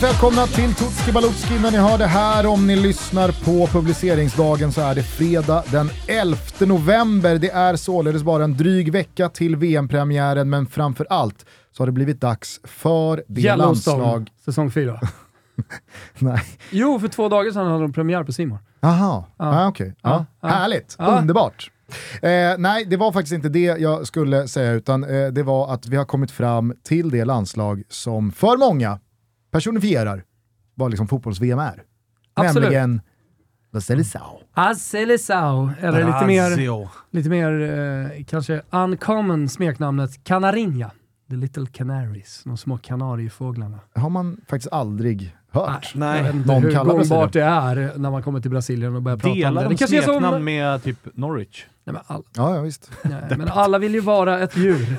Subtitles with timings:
[0.00, 1.58] Varmt välkomna till Tutski Balutski.
[1.62, 5.90] När ni hör det här, om ni lyssnar på publiceringsdagen så är det fredag den
[6.08, 7.38] 11 november.
[7.38, 11.92] Det är således bara en dryg vecka till VM-premiären, men framför allt så har det
[11.92, 14.30] blivit dags för det landslag...
[14.44, 15.00] säsong fyra.
[16.18, 16.42] Nej.
[16.70, 18.58] Jo, för två dagar sedan hade de premiär på Simon.
[18.80, 19.94] Jaha, ah, okej.
[20.02, 20.26] Ja.
[20.40, 20.48] Ja.
[20.48, 21.18] Härligt, Ja.
[21.18, 21.70] underbart.
[22.22, 25.86] Eh, nej, det var faktiskt inte det jag skulle säga, utan eh, det var att
[25.86, 28.98] vi har kommit fram till det landslag som för många
[29.50, 30.24] personifierar
[30.74, 31.82] vad liksom fotbolls-VM är.
[32.34, 32.62] Absolut.
[32.62, 33.00] Nämligen
[33.72, 34.38] La Seleção.
[34.54, 36.80] Azelisao, eller lite mer,
[37.10, 37.60] lite mer
[38.18, 40.90] eh, kanske uncommon smeknamnet Canarinha.
[41.30, 43.78] The Little Canaries, de små kanariefåglarna.
[43.94, 45.92] har man faktiskt aldrig hört.
[45.94, 46.16] Nej.
[46.16, 49.16] jag vet inte Någon hur gångbart det är när man kommer till Brasilien och börjar
[49.18, 49.68] prata om Delar det.
[49.68, 51.66] de det kanske är som, nej, med typ Norwich?
[51.84, 52.90] men, all, Ja, ja visst.
[53.02, 54.96] nej, men alla vill ju vara ett djur.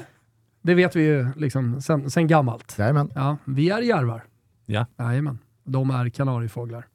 [0.62, 2.76] Det vet vi ju liksom sen, sen gammalt.
[2.80, 3.12] Jajamän.
[3.16, 4.24] Ja, vi är järvar.
[4.72, 4.86] Ja.
[5.00, 6.86] Jajamän, de är kanariefåglar.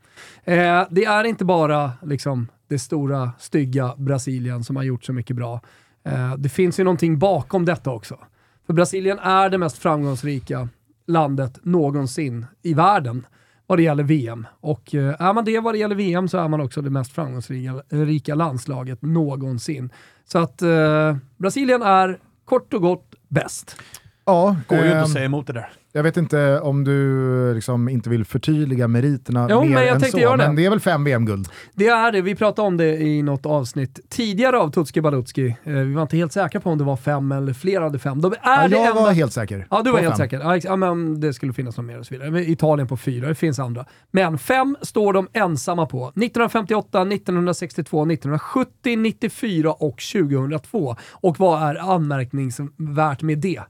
[0.45, 5.37] Eh, det är inte bara liksom, det stora, stygga Brasilien som har gjort så mycket
[5.37, 5.61] bra.
[6.05, 8.19] Eh, det finns ju någonting bakom detta också.
[8.67, 10.69] För Brasilien är det mest framgångsrika
[11.07, 13.27] landet någonsin i världen
[13.67, 14.47] vad det gäller VM.
[14.61, 17.13] Och eh, är man det vad det gäller VM så är man också det mest
[17.13, 19.91] framgångsrika rika landslaget någonsin.
[20.25, 23.77] Så att eh, Brasilien är kort och gott bäst.
[24.25, 25.71] Ja, Går ju inte ehm, att säga emot det där.
[25.97, 30.11] Jag vet inte om du liksom inte vill förtydliga meriterna Jo, mer men jag än
[30.11, 30.47] så, göra det.
[30.47, 31.49] men det är väl fem VM-guld?
[31.75, 32.23] Det är det.
[32.23, 35.57] Vi pratade om det i något avsnitt tidigare av Tutski Balutski.
[35.65, 38.21] Eh, vi var inte helt säkra på om det var fem eller fler hade fem.
[38.21, 38.95] De är Ja, jag enda...
[38.95, 39.67] var helt säker.
[39.71, 40.29] Ja, du var helt fem.
[40.29, 40.61] säker.
[40.65, 42.45] Ja, men det skulle finnas något mer och så vidare.
[42.45, 43.85] Italien på fyra, det finns andra.
[44.11, 46.07] Men fem står de ensamma på.
[46.09, 50.97] 1958, 1962, 1970, 94 och 2002.
[51.13, 53.61] Och vad är anmärkningsvärt med det?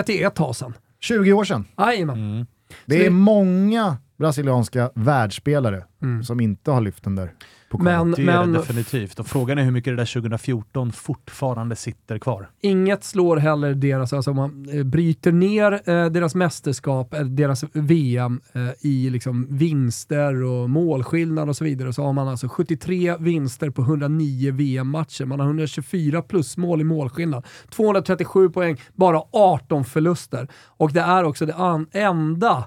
[0.00, 0.74] Att det är ett tag sedan.
[1.02, 1.64] 20 år sedan.
[1.78, 2.46] Jajamän.
[2.86, 5.84] Det är många brasilianska världsspelare
[6.24, 7.32] som inte har lyft den där
[7.72, 8.10] pokalen.
[8.10, 9.18] Men, Det är men det definitivt.
[9.18, 12.50] Och frågan är hur mycket det där 2014 fortfarande sitter kvar.
[12.60, 18.40] Inget slår heller deras, alltså man eh, bryter ner eh, deras mästerskap, eh, deras VM
[18.52, 23.70] eh, i liksom vinster och målskillnad och så vidare, så har man alltså 73 vinster
[23.70, 25.24] på 109 VM-matcher.
[25.24, 27.46] Man har 124 plus mål i målskillnad.
[27.70, 30.48] 237 poäng, bara 18 förluster.
[30.66, 31.54] Och det är också det
[31.92, 32.64] enda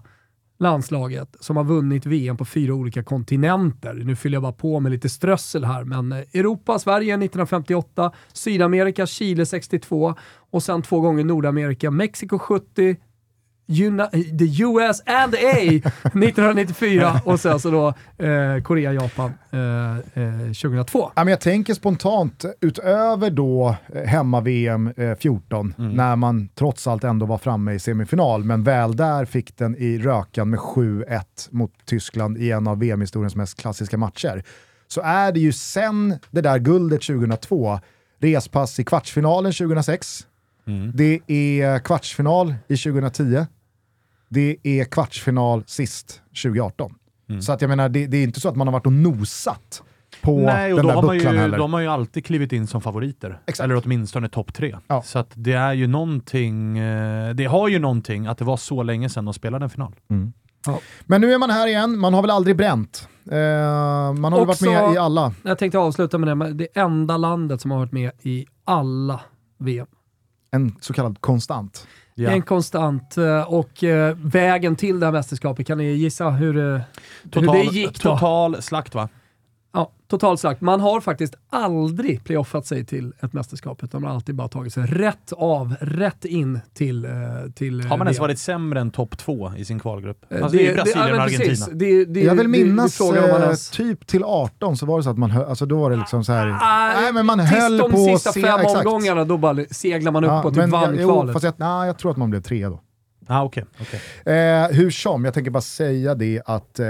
[0.57, 3.93] landslaget som har vunnit VM på fyra olika kontinenter.
[3.93, 9.05] Nu fyller jag bara på med lite strössel här, men eh, Europa, Sverige 1958, Sydamerika,
[9.05, 10.15] Chile 62
[10.51, 12.95] och sen två gånger Nordamerika, Mexiko 70,
[13.67, 17.87] Uni- the US and the A 1994 och sen så då
[18.25, 21.11] eh, Korea, Japan eh, eh, 2002.
[21.15, 27.03] Ja, men jag tänker spontant, utöver då eh, hemma-VM eh, 14, när man trots allt
[27.03, 31.71] ändå var framme i semifinal, men väl där fick den i rökan med 7-1 mot
[31.85, 34.43] Tyskland i en av VM-historiens mest klassiska matcher,
[34.87, 37.79] så är det ju sen det där guldet 2002,
[38.21, 40.27] respass i kvartsfinalen 2006,
[40.93, 43.45] det är kvartsfinal i 2010,
[44.29, 46.93] det är kvartsfinal sist 2018.
[47.41, 49.83] Så att jag menar, det, det är inte så att man har varit och nosat
[50.21, 51.57] på Nej, och den då där har man bucklan ju, heller.
[51.57, 53.39] de har ju alltid klivit in som favoriter.
[53.45, 53.65] Exakt.
[53.65, 54.77] Eller åtminstone topp tre.
[54.87, 55.01] Ja.
[55.01, 58.83] Så att det är ju någonting, eh, det har ju någonting att det var så
[58.83, 59.93] länge sedan de spelade en final.
[61.05, 63.07] Men nu är man här igen, man har väl aldrig bränt.
[63.31, 65.33] Eh, man har väl varit Också- med i alla.
[65.43, 69.19] Jag tänkte avsluta med det, men det enda landet som har varit med i alla
[69.57, 69.87] VM.
[70.55, 71.87] En så kallad konstant.
[72.15, 72.29] Ja.
[72.29, 76.81] En konstant eh, och eh, vägen till det här mästerskapet, kan ni gissa hur, eh,
[77.33, 78.11] hur det gick då?
[78.11, 79.09] total slakt va?
[79.75, 80.61] Ja, totalt sagt.
[80.61, 84.73] Man har faktiskt aldrig playoffat sig till ett mästerskap, utan man har alltid bara tagit
[84.73, 87.11] sig rätt av, rätt in till, eh,
[87.55, 90.25] till eh, Har man ens varit sämre än topp två i sin kvalgrupp?
[90.29, 91.67] Eh, Alltså det, är ju Brasilien ja, men och precis.
[91.67, 91.77] Argentina.
[91.79, 95.09] Det, det, jag vill det- det minnas ens- typ till 18 så var det så
[95.09, 96.47] att man, hö- alltså då var det liksom så här.
[96.61, 98.85] Ah, nej men man höll de på att sista se, fem exakt.
[98.85, 101.33] omgångarna, då bara seglar man Ja, uppåt och men vann jag, jo, kvalet.
[101.33, 102.81] fast jag, nej, jag tror att man blev tre då.
[103.27, 104.01] Ah, okej, okej.
[104.35, 106.87] Eh, hur som, jag tänker bara säga det att eh,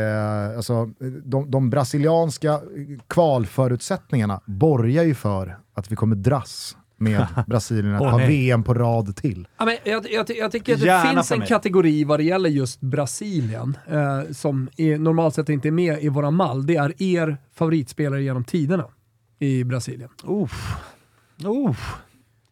[0.57, 0.85] alltså,
[1.23, 2.61] de, de brasilianska
[3.07, 8.27] kvalförutsättningarna borgar ju för att vi kommer dras med Brasilien Åh, par nej.
[8.27, 9.47] VM på rad till.
[9.57, 11.47] Ja, men jag, jag, jag tycker att det Gärna finns en mig.
[11.47, 16.09] kategori vad det gäller just Brasilien, eh, som är, normalt sett inte är med i
[16.09, 16.65] våra mall.
[16.65, 18.85] Det är er favoritspelare genom tiderna
[19.39, 20.09] i Brasilien.
[20.23, 20.75] Uff.
[21.69, 21.95] Uff.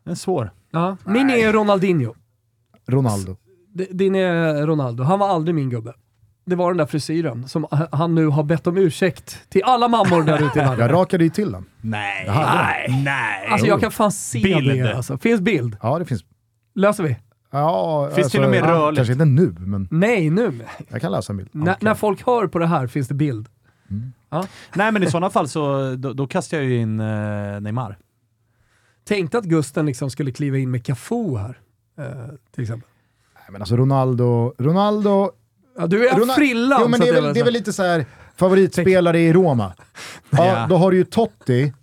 [0.05, 0.51] En svår.
[0.71, 2.13] Ja, min är Ronaldinho.
[2.87, 3.37] Ronaldo.
[3.73, 5.03] Din är Ronaldo.
[5.03, 5.93] Han var aldrig min gubbe.
[6.45, 10.23] Det var den där frisyren som han nu har bett om ursäkt till alla mammor
[10.23, 10.79] där ute i världen.
[10.79, 11.65] Jag rakade ju till den.
[11.81, 12.25] Nej.
[12.27, 13.01] Nej.
[13.03, 13.47] Nej.
[13.47, 14.67] Alltså jag kan fan se Bild.
[14.83, 15.17] det alltså.
[15.17, 15.77] Finns bild?
[15.81, 16.25] Ja, det finns.
[16.75, 17.17] Löser vi?
[17.51, 18.97] Ja, Finns till och med rörligt.
[18.97, 20.59] Kanske inte nu, men Nej, nu.
[20.89, 21.49] jag kan läsa en bild.
[21.51, 21.77] När, Okej.
[21.81, 23.47] när folk hör på det här finns det bild.
[24.75, 27.97] Nej, men i sådana fall så då, då kastar jag ju in eh, Neymar.
[29.07, 31.59] Tänkte att Gusten liksom skulle kliva in med Cafu här,
[31.97, 32.05] eh,
[32.55, 32.89] till exempel.
[33.53, 35.29] Nej, men alltså Ronaldo, Ronaldo...
[35.77, 36.79] Ja, du är Ronal- frillan.
[36.81, 38.05] Jo, men det är, väl, det är väl lite så här
[38.37, 39.73] favoritspelare i Roma.
[40.29, 40.65] Ja, Ja.
[40.69, 41.73] Då har du ju Totti,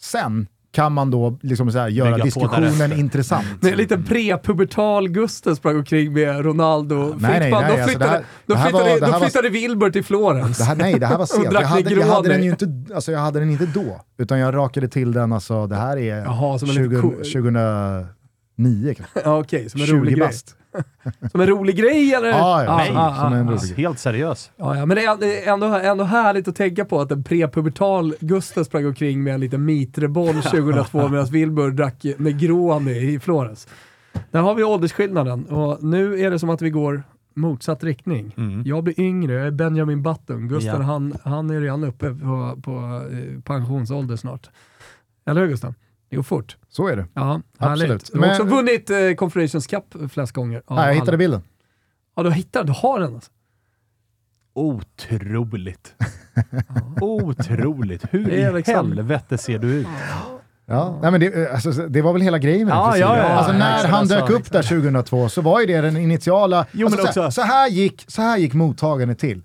[0.00, 3.46] sen kan man då liksom så här göra diskussionen intressant.
[3.60, 6.96] Det är en liten prepubertal Gusten sprang omkring med Ronaldo.
[6.96, 9.20] nej, nej, nej, då alltså flyttade, här- då det här flyttade, var- här då var-
[9.20, 10.58] flyttade Wilbur till Florens.
[10.58, 11.48] Det här, nej, det här var sent.
[11.52, 14.54] Jag hade, jag, hade den ju inte, alltså jag hade den inte då, utan jag
[14.54, 19.20] rakade till den, alltså det här är Jaha, som en 20, liten ko- 2009 kanske.
[19.24, 20.26] Ja, Okej, som en 20 rolig grej.
[20.26, 20.56] bast.
[21.32, 22.28] Som en rolig grej eller?
[22.28, 23.84] Ja, ja, Ah, nej, ah, som en ah, rolig grej.
[23.84, 24.50] Helt seriös.
[24.56, 27.24] Ja, ja, men det är det är ändå, ändå härligt att tänka på att en
[27.24, 33.68] prepubertal Gustav sprang omkring med en liten mitreboll 2002 medan Wilbur drack Negroni i Florens.
[34.30, 37.02] Där har vi åldersskillnaden och nu är det som att vi går
[37.36, 38.34] motsatt riktning.
[38.36, 38.62] Mm.
[38.66, 40.48] Jag blir yngre, jag är Benjamin Button.
[40.48, 40.86] Gustav Ja.
[40.86, 44.50] han, han är redan uppe på, på eh, pensionsålder snart.
[45.26, 45.74] Eller hur Gustav?
[46.14, 46.56] Det går fort.
[46.68, 47.06] Så är det.
[47.14, 47.88] Ja, Absolut.
[47.90, 48.12] härligt.
[48.12, 50.62] Du har också Men- vunnit eh, Confederations Cup flest gånger.
[50.70, 51.18] Nej, jag hittade alla.
[51.18, 51.42] bilden.
[52.16, 53.30] Ja, du hittar, du har den alltså.
[54.54, 55.94] Otroligt.
[57.00, 58.04] Otroligt.
[58.10, 59.86] Hur i liksom- helvete ser du ut?
[60.66, 60.98] Ja.
[61.02, 63.58] Nej, men det, alltså, det var väl hela grejen med Ja, ja, ja, alltså, ja,
[63.58, 66.66] när exakt, han alltså, dök upp där 2002 så var ju det den initiala...
[66.72, 69.42] Jo, alltså, så, här, så, här gick, så här gick mottagandet till.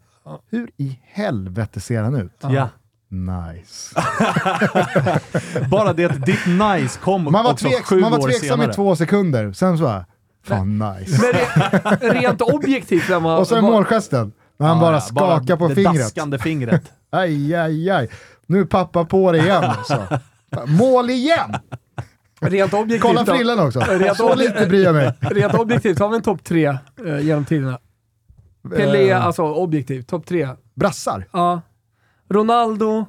[0.49, 2.31] Hur i helvete ser han ut?
[2.41, 2.69] Ja.
[3.11, 3.95] Nice.
[5.69, 8.67] Bara det att ditt nice kom Man var, också tveks, sju man var tveksam i
[8.67, 10.05] två sekunder, sen så bara,
[10.43, 11.21] fan nice.
[11.21, 13.37] Men re, rent objektivt, var...
[13.39, 15.95] Och sen var- målgesten, när han Ja, bara skakar på det fingret.
[15.95, 16.83] daskande fingret.
[17.11, 18.09] Aj, aj, aj.
[18.47, 19.63] Nu pappa på det igen.
[19.87, 20.03] Så.
[20.65, 21.55] Mål igen!
[22.41, 23.79] Rent objektivt, Kolla frillen också.
[23.79, 25.13] Rent Så lite bryr jag mig.
[25.19, 27.79] Rent objektivt har vi en topp tre eh, genom tiderna.
[28.75, 30.49] Pelé, Eh, alltså objektivt, topp tre.
[30.75, 31.25] Brassar.
[31.33, 31.61] Ja.
[32.29, 33.05] Ronaldo,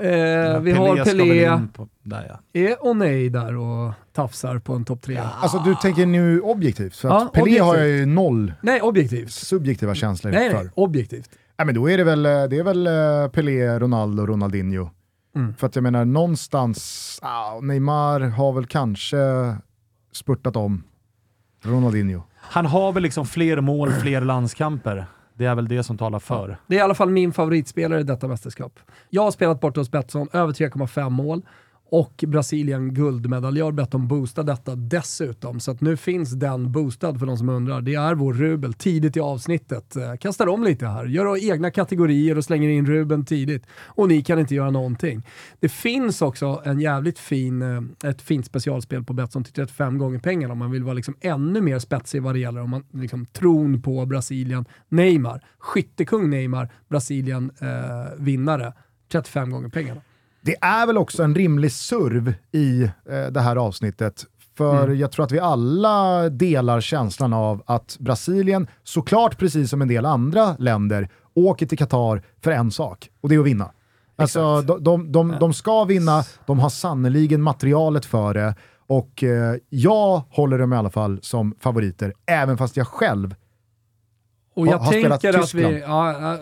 [0.00, 2.60] eh, vi har Pelé, på- Där ja.
[2.60, 5.20] är Oney där och tafsar på en topp tre.
[5.40, 7.64] Alltså du tänker nu objektivt, för att Ja, Pelé objektivt.
[7.66, 9.30] har jag ju noll Nej, objektivt.
[9.32, 10.58] subjektiva känslor Nej, för.
[10.58, 11.30] nej, objektivt.
[11.58, 14.90] Nej, men då är det väl, eh, det är väl eh, Pelé, Ronaldo, Ronaldinho.
[15.36, 15.54] Mm.
[15.54, 19.16] För att jag menar någonstans, ah, Neymar har väl kanske
[20.12, 20.82] spurtat om
[21.62, 22.22] Ronaldinho.
[22.36, 25.06] Han har väl liksom fler mål, fler landskamper.
[25.38, 26.56] Det är väl det som talar för.
[26.66, 28.80] Det är i alla fall min favoritspelare i detta mästerskap.
[29.08, 31.42] Jag har spelat borta hos Betsson, över 3,5 mål.
[31.88, 35.60] Och Brasilien guldmedaljör bett om boosta detta dessutom.
[35.60, 37.80] Så att nu finns den boostad för de som undrar.
[37.80, 39.96] Det är vår rubel tidigt i avsnittet.
[39.96, 41.04] Eh, kastar om lite här.
[41.04, 43.66] Gör egna kategorier och slänger in rubeln tidigt.
[43.84, 45.22] Och ni kan inte göra någonting.
[45.60, 50.18] Det finns också en jävligt fin, eh, ett fint specialspel på Betsson till 35 gånger
[50.18, 52.60] pengarna om man vill vara liksom ännu mer spetsig vad det gäller.
[52.60, 54.64] Om man liksom tron på Brasilien.
[54.88, 58.72] Neymar, skyttekung Neymar, Brasilien eh, vinnare.
[59.12, 60.00] 35 gånger pengarna.
[60.46, 64.24] Det är väl också en rimlig serv i eh, det här avsnittet.
[64.56, 64.98] För Mm.
[64.98, 70.06] jag tror att vi alla delar känslan av att Brasilien, såklart precis som en del
[70.06, 73.70] andra länder, åker till Qatar för en sak, och det är att vinna.
[74.16, 78.54] Alltså, de, de, de, de ska vinna, de har sannoliken materialet för det,
[78.86, 83.34] och eh, jag håller dem i alla fall som favoriter, även fast jag själv
[84.54, 85.62] Och Har- jag har spelat tänker att vi...
[85.64, 85.94] Tyskland.
[85.96, 86.38] Ja,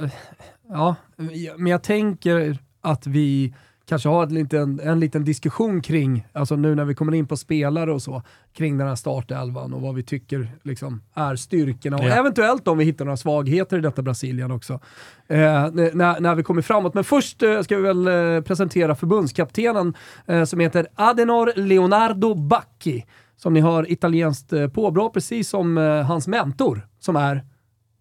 [0.69, 0.95] ja,
[1.33, 3.55] ja, men jag tänker att vi
[3.89, 7.37] kanske har en liten, en liten diskussion kring, alltså nu när vi kommer in på
[7.37, 8.23] spelare och så,
[8.53, 12.15] kring den här startelvan och vad vi tycker liksom, är styrkorna och Ja.
[12.15, 14.73] eventuellt om vi hittar några svagheter i detta Brasilien också.
[15.27, 15.39] Eh,
[15.73, 16.95] när, när vi kommer framåt.
[16.95, 19.95] Men först eh, ska vi väl eh, presentera förbundskaptenen
[20.27, 23.05] eh, som heter Adenor Leonardo Bacchi.
[23.37, 27.45] Som ni har italienskt eh, påbrå, precis som eh, hans mentor som är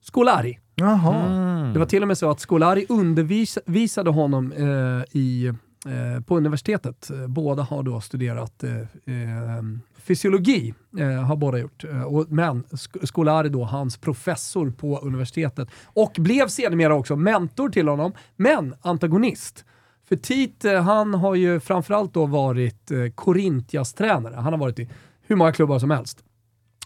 [0.01, 0.59] Scolari.
[0.75, 1.25] Jaha.
[1.25, 1.73] Mm.
[1.73, 5.53] Det var till och med så att Scolari undervisade honom eh, i,
[5.85, 7.09] Eh, på universitetet.
[7.09, 9.63] Eh, båda har då studerat eh, eh,
[9.95, 11.83] fysiologi, eh, har båda gjort.
[12.07, 12.63] Och, men
[13.03, 15.69] Scolari då, hans professor på universitetet.
[15.85, 19.65] Och blev sedermera också mentor till honom, men antagonist.
[20.09, 24.35] För Tit, han har ju framförallt då varit eh, Corinthians tränare.
[24.35, 24.89] Han har varit i
[25.21, 26.23] hur många klubbar som helst.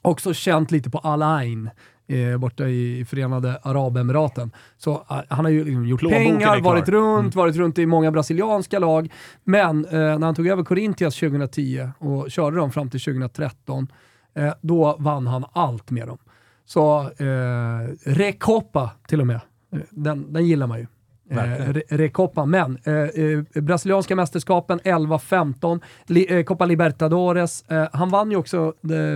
[0.01, 1.70] Också känt lite på Alain
[2.07, 4.51] eh, borta i Förenade Arabemiraten.
[4.77, 8.11] Så eh, han har ju liksom gjort Plånboken pengar, varit runt, varit runt i många
[8.11, 9.13] brasilianska lag.
[9.43, 13.87] Men eh, när han tog över Corinthians 2010 och körde dem fram till 2013,
[14.35, 16.17] eh, då vann han allt med dem.
[16.65, 19.39] Så eh, Recopa till och med,
[19.73, 20.87] Eh, den, den gillar man ju.
[21.29, 28.37] Eh, Recopa, men eh, eh, brasilianska mästerskapen 11-15, li, eh, Copa Libertadores, han vann ju
[28.37, 28.73] också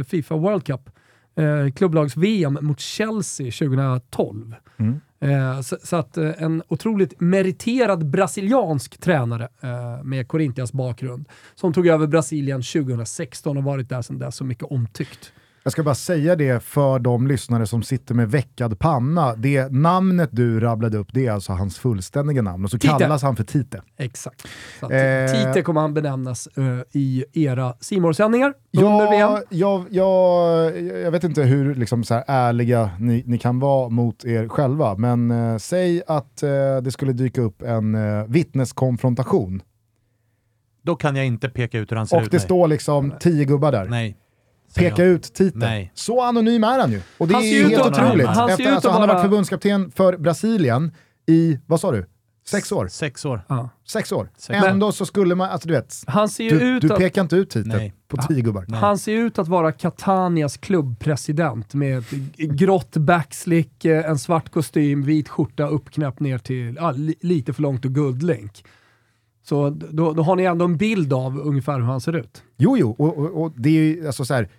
[0.08, 0.90] Fifa World Cup
[1.42, 4.56] eh, klubblags-VM mot Chelsea 2012.
[4.78, 5.00] Mm.
[5.20, 11.74] Eh, så, så, att eh, en otroligt meriterad brasiliansk tränare eh, med Corinthians bakgrund, som
[11.74, 15.34] tog över Brasilien 2016 och varit där sedan dess så mycket omtyckt.
[15.64, 19.36] Jag ska bara säga det för de lyssnare som sitter med veckad panna.
[19.36, 22.96] Det namnet du rabblade upp, det är alltså hans fullständiga namn och så Tite.
[23.00, 23.82] kallas han för Tite.
[23.98, 24.48] Exakt.
[24.80, 25.32] Så att, Eh.
[25.54, 29.20] Tite kommer han benämnas eh, i era simor sändningar under VM.
[29.32, 33.90] Ja, jag, jag, jag vet inte hur liksom, så här, ärliga ni, ni kan vara
[33.90, 36.50] mot er själva, men eh, säg att eh,
[36.84, 37.98] det skulle dyka upp en
[38.32, 39.62] vittneskonfrontation
[40.82, 42.32] Då kan jag inte peka ut hur han ser och ut.
[42.32, 42.46] det nej.
[42.46, 43.86] står liksom tio gubbar där.
[43.86, 44.18] Nej.
[44.76, 45.12] Peka jag.
[45.12, 45.58] ut Tite.
[45.58, 45.92] Nej.
[45.96, 47.02] Så anonym är han ju.
[47.18, 48.28] Och det Han ser är ut helt att- otroligt.
[48.28, 50.92] han Efter, alltså, att han har varit förbundskapten för Brasilien
[51.28, 52.06] i, vad sa du?
[52.46, 52.88] Sex år?
[52.88, 53.42] Sex år.
[53.50, 53.70] Ja.
[53.88, 54.30] Sex år.
[54.38, 54.66] Sex.
[54.66, 57.00] Ändå så skulle man, alltså du vet, Han ser ju du, ut du att...
[57.00, 57.94] pekar inte ut Tite Nej.
[58.08, 58.66] på tio gubbar.
[58.68, 58.80] Nej.
[58.80, 65.30] Han ser ut att vara Catanias klubbpresident med ett grått backslick, en svart kostym, vit
[65.30, 68.64] skjorta uppknäppt ner till ja, li, lite för långt och guldlänk.
[69.44, 72.44] Så då, då har ni ändå en bild av ungefär hur han ser ut.
[72.58, 74.50] Jo, jo, och, och, och det är ju alltså så här,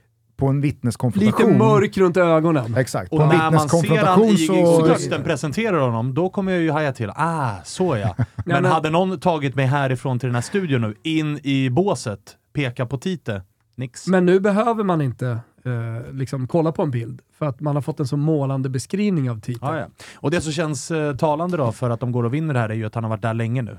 [0.42, 1.46] på en vittneskonfrontation.
[1.50, 2.74] Lite mörk runt ögonen.
[2.76, 4.82] Exakt, på Och en när man ser han i så...
[4.86, 7.10] Gusten presenterar honom, då kommer jag ju haja till.
[7.10, 8.14] Ah, så ja.
[8.16, 12.36] Men, men- hade någon tagit mig härifrån till den här studion nu, in i båset,
[12.52, 13.42] peka på Tite,
[13.76, 14.06] nix.
[14.06, 15.28] Men nu behöver man inte
[15.64, 19.30] eh, liksom kolla på en bild, för att man har fått en så målande beskrivning
[19.30, 19.60] av Tite.
[19.62, 19.86] Ja, ja.
[20.14, 22.68] Och det som känns eh, talande då för att de går och vinner det här
[22.68, 23.78] är ju att han har varit där länge nu.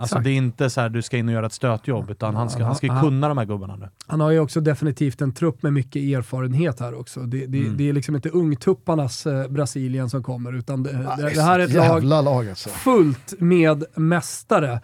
[0.00, 0.24] Alltså Exakt.
[0.24, 2.64] det är inte så här du ska in och göra ett stötjobb, utan han ska,
[2.64, 3.00] han ska ju Ja.
[3.00, 3.88] kunna de här gubbarna nu.
[4.06, 7.20] Han har ju också definitivt en trupp med mycket erfarenhet här också.
[7.20, 7.76] Det, det, Mm.
[7.76, 11.58] det är liksom inte ungtupparnas eh, Brasilien som kommer, utan det, Ja, det, det här
[11.58, 12.68] är ett lag Jävla lag alltså.
[12.68, 14.80] fullt med mästare.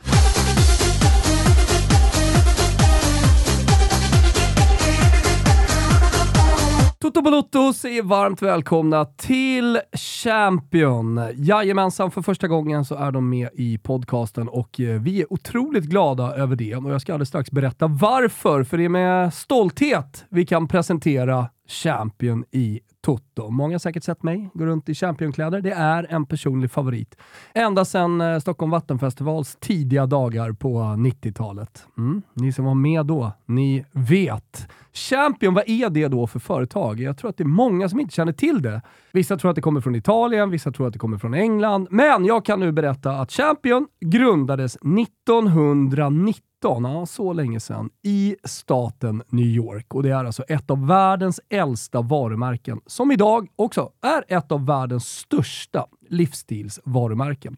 [6.98, 11.20] Toto Balotto säger varmt välkomna till Champion.
[11.34, 15.84] Jajamensan, för första gången så är de med i podcasten och eh, vi är otroligt
[15.84, 16.76] glada över det.
[16.76, 21.48] Och jag ska alldeles strax berätta varför, för det är med stolthet vi kan presentera
[21.66, 23.50] Champion i Toto.
[23.50, 25.60] Många har säkert sett mig gå runt i Championkläder.
[25.60, 27.16] Det är en personlig favorit.
[27.54, 31.86] Ända sedan eh, Stockholm Vattenfestivals tidiga dagar på 90-talet.
[31.98, 32.22] Mm.
[32.32, 34.68] Ni som var med då, ni vet.
[34.92, 37.00] Champion, vad är det då för företag?
[37.00, 38.82] Jag tror att det är många som inte känner till det.
[39.12, 41.88] Vissa tror att det kommer från Italien, vissa tror att det kommer från England.
[41.90, 49.22] Men jag kan nu berätta att Champion grundades 1990 ja, så länge sedan, i staten
[49.28, 49.94] New York.
[49.94, 54.66] Och det är alltså ett av världens äldsta varumärken, som idag också är ett av
[54.66, 57.56] världens största livsstilsvarumärken.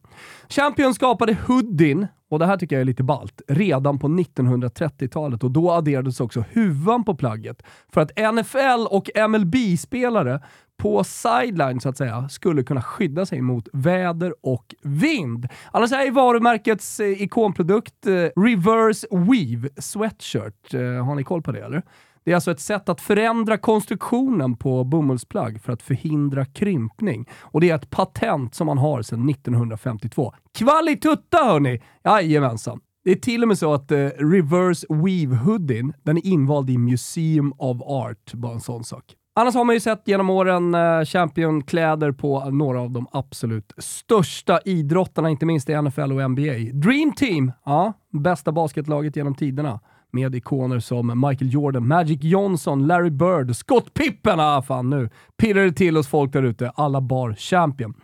[0.49, 5.51] Champion skapade hoodien, och det här tycker jag är lite balt, redan på 1930-talet och
[5.51, 7.63] då adderades också huvan på plagget
[7.93, 10.41] för att NFL och MLB-spelare
[10.79, 15.49] på sideline så att säga, skulle kunna skydda sig mot väder och vind.
[15.73, 20.75] Annars är varumärkets eh, ikonprodukt eh, Reverse Weave Sweatshirt.
[20.75, 21.83] Eh, har ni koll på det eller?
[22.25, 27.29] Det är alltså ett sätt att förändra konstruktionen på bomullsplagg för att förhindra krympning.
[27.41, 30.35] Och det är ett patent som man har sedan 1952.
[30.59, 31.83] Kvalitutta hörni!
[32.05, 32.81] Jajamensan.
[33.05, 36.79] Det är till och med så att eh, Reverse Weave Hoodien, den är invald i
[36.79, 38.33] Museum of Art.
[38.33, 39.05] Bara en sån sak.
[39.39, 44.61] Annars har man ju sett genom åren championkläder Champion-kläder på några av de absolut största
[44.65, 46.53] idrottarna, inte minst i NFL och NBA.
[46.73, 49.81] Dream Team, ja, bästa basketlaget genom tiderna.
[50.11, 54.41] Med ikoner som Michael Jordan, Magic Johnson, Larry Bird, Scott Pippen.
[54.41, 56.71] Ah, fan nu pirrar det till hos folk där ute.
[56.75, 57.95] Alla bar Champion.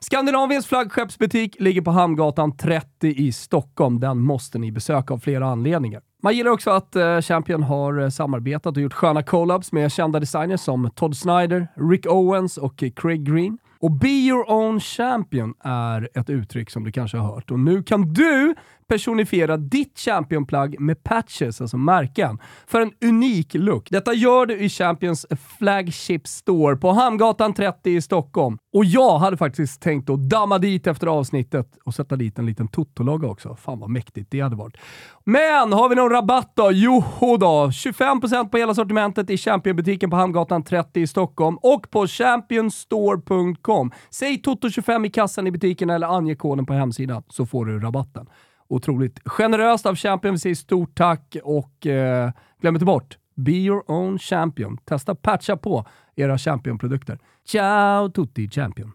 [0.00, 4.00] Skandinaviens flaggskeppsbutik ligger på Hamngatan 30 i Stockholm.
[4.00, 6.02] Den måste ni besöka av flera anledningar.
[6.22, 10.20] Man gillar också att eh, Champion har eh, samarbetat och gjort sköna collabs med kända
[10.20, 13.58] designers som Todd Snyder, Rick Owens och Craig Green.
[13.80, 17.50] Och Be Your Own Champion är ett uttryck som du kanske har hört.
[17.50, 18.54] Och nu kan du
[18.90, 23.90] personifiera ditt championplagg med patches, alltså märken, för en unik look.
[23.90, 25.26] Detta gör du i Champions
[25.58, 28.58] Flagship Store på Hamngatan 30 i Stockholm.
[28.72, 32.68] Och jag hade faktiskt tänkt att damma dit efter avsnittet och sätta dit en liten
[32.68, 33.56] Toto-logga också.
[33.56, 34.76] Fan vad mäktigt det hade varit.
[35.24, 36.72] Men har vi någon rabatt då?
[36.72, 37.66] Joho då!
[37.66, 43.92] 25% på hela sortimentet i championbutiken på Hamngatan 30 i Stockholm och på championstore.com.
[44.10, 48.26] Säg Toto25 i kassan i butiken eller ange koden på hemsidan så får du rabatten.
[48.70, 50.34] Otroligt generöst av Champion.
[50.34, 54.78] Vi säger stort tack och eh, glöm inte bort, be your own champion.
[54.84, 55.86] Testa patcha på
[56.16, 57.18] era Champion-produkter.
[57.46, 58.92] Ciao tutti Champion!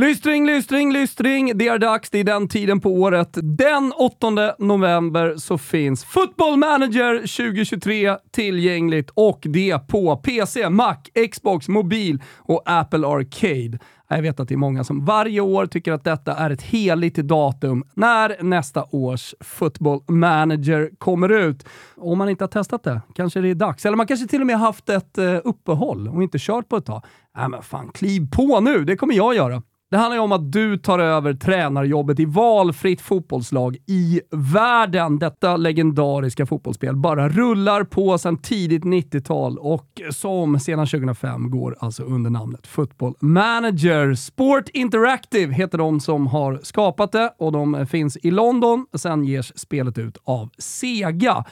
[0.00, 1.58] Lystring, lystring, lystring.
[1.58, 2.10] Det är dags.
[2.10, 3.28] Det är den tiden på året.
[3.42, 10.96] Den 8 november så finns Football Manager 2023 tillgängligt och det på PC, Mac,
[11.32, 13.78] Xbox, mobil och Apple Arcade.
[14.10, 17.16] Jag vet att det är många som varje år tycker att detta är ett heligt
[17.16, 21.68] datum när nästa års Football Manager kommer ut.
[21.96, 23.86] Om man inte har testat det, kanske det är dags.
[23.86, 26.86] Eller man kanske till och med haft ett eh, uppehåll och inte kört på ett
[26.86, 27.04] tag.
[27.36, 28.84] Nej men fan, kliv på nu!
[28.84, 29.62] Det kommer jag göra.
[29.90, 35.18] Det handlar ju om att du tar över tränarjobbet i valfritt fotbollslag i världen.
[35.18, 42.02] Detta legendariska fotbollsspel bara rullar på sedan tidigt 90-tal och som sedan 2005 går alltså
[42.02, 43.97] under namnet Football Manager.
[44.14, 48.86] Sport Interactive heter de som har skapat det och de finns i London.
[48.94, 51.44] Sen ges spelet ut av Sega.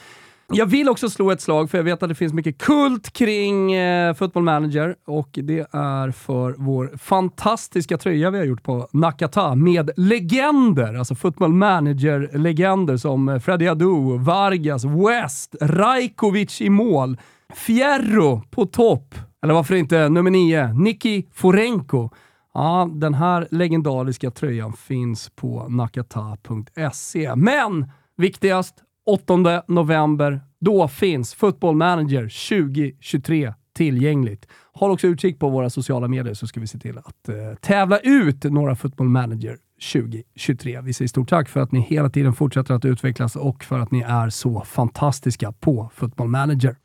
[0.53, 3.73] Jag vill också slå ett slag, för jag vet att det finns mycket kult kring
[3.73, 9.55] eh, Football Manager och det är för vår fantastiska tröja vi har gjort på Nakata
[9.55, 17.17] med legender, alltså Football Manager-legender som Freddie Adu, Vargas, West, Rajkovic i mål,
[17.55, 22.09] Fierro på topp, eller varför inte nummer nio, Niki Forenko.
[22.57, 27.35] Ja, den här legendariska tröjan finns på nakata.se.
[27.35, 30.41] Men viktigast, 8 november.
[30.59, 34.47] Då finns Football Manager 2023 tillgängligt.
[34.73, 37.99] Håll också utkik på våra sociala medier så ska vi se till att eh, tävla
[37.99, 39.57] ut några Football Manager
[39.93, 40.81] 2023.
[40.81, 43.91] Vi säger stort tack för att ni hela tiden fortsätter att utvecklas och för att
[43.91, 46.75] ni är så fantastiska på Football Manager.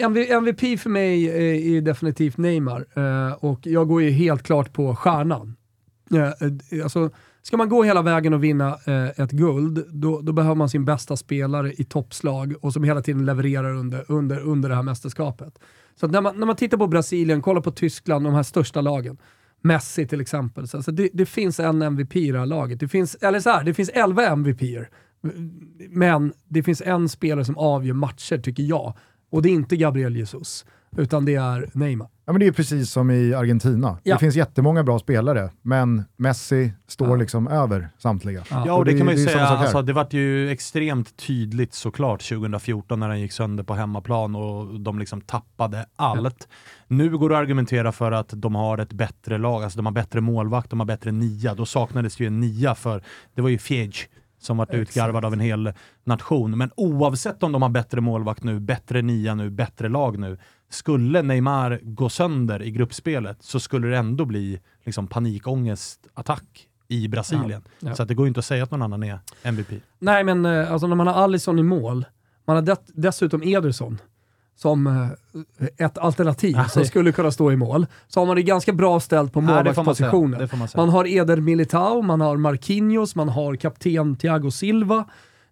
[0.00, 4.96] MVP för mig eh, är definitivt Neymar eh, och jag går ju helt klart på
[4.96, 5.56] stjärnan.
[6.14, 7.10] Eh, alltså,
[7.42, 8.78] ska man gå hela vägen och vinna
[9.16, 13.26] ett guld, då, då behöver man sin bästa spelare i toppslag och som hela tiden
[13.26, 15.58] levererar under, under, under det här mästerskapet.
[16.00, 19.18] Så när, man, när man tittar på Brasilien, kollar på Tyskland, de här största lagen,
[19.60, 20.68] Messi till exempel.
[20.68, 22.80] Så alltså det, det, finns en MVP i det här laget.
[22.80, 24.88] Det finns, eller så här, det finns 11 MVPer.
[25.90, 28.94] Men det finns en spelare som avgör matcher, tycker jag.
[29.30, 30.64] Och det är inte Gabriel Jesus,
[30.96, 32.08] utan det är Neymar.
[32.28, 33.98] Ja, men det är precis som i Argentina.
[34.02, 34.14] Ja.
[34.14, 37.16] Det finns jättemånga bra spelare, men Messi står ja.
[37.16, 38.44] liksom över samtliga.
[38.50, 41.74] Ja, ja och det, det kan man ju säga, alltså, det vart ju extremt tydligt
[41.74, 46.48] såklart 2014 när han gick sönder på hemmaplan och de liksom tappade allt.
[46.86, 49.92] Nu går det att argumentera för att de har ett bättre lag, alltså de har
[49.92, 51.54] bättre målvakt, de har bättre nia.
[51.54, 53.02] Då saknades ju en nia för,
[53.34, 54.08] det var ju Fjädj
[54.38, 55.72] som varit utgarvad av en hel
[56.04, 56.58] nation.
[56.58, 60.38] Men oavsett om de har bättre målvakt nu, bättre nia nu, bättre lag nu,
[60.70, 67.62] skulle Neymar gå sönder i gruppspelet så skulle det ändå bli liksom panikångestattack i Brasilien.
[67.78, 67.94] Ja, ja.
[67.94, 69.68] Så det går inte att säga att någon annan är MVP.
[69.98, 72.04] Nej, men eh, alltså när man har Alisson i mål,
[72.44, 73.98] man har dessutom Ederson,
[74.58, 76.68] som eh, ett alternativ Nej.
[76.68, 80.48] som skulle kunna stå i mål, så har man det ganska bra ställt på målvaktspositionen.
[80.52, 85.04] Man, man, har Eder Militao, man har Marquinhos, man har kapten Thiago Silva.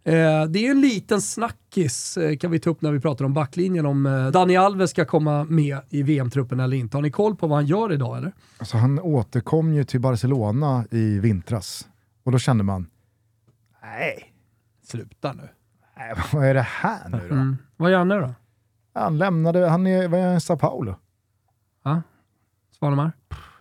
[0.05, 3.35] Eh, det är en liten snackis, eh, kan vi ta upp när vi pratar om
[3.35, 6.97] backlinjen, om eh, Dani Alves ska komma med i VM-truppen eller inte.
[6.97, 8.33] Har ni koll på vad han gör idag eller?
[8.59, 11.89] Alltså, han återkom ju till Barcelona i vintras
[12.25, 12.87] och då kände man,
[13.83, 14.33] nej,
[14.83, 15.49] sluta nu.
[15.97, 17.35] Nej, vad är det här nu då?
[17.35, 17.57] Mm.
[17.77, 18.35] Vad gör han nu då?
[18.97, 20.97] Han lämnade, han är, vad är han, Sao Paulo?
[21.85, 22.03] Ja,
[22.79, 23.13] Svanemar?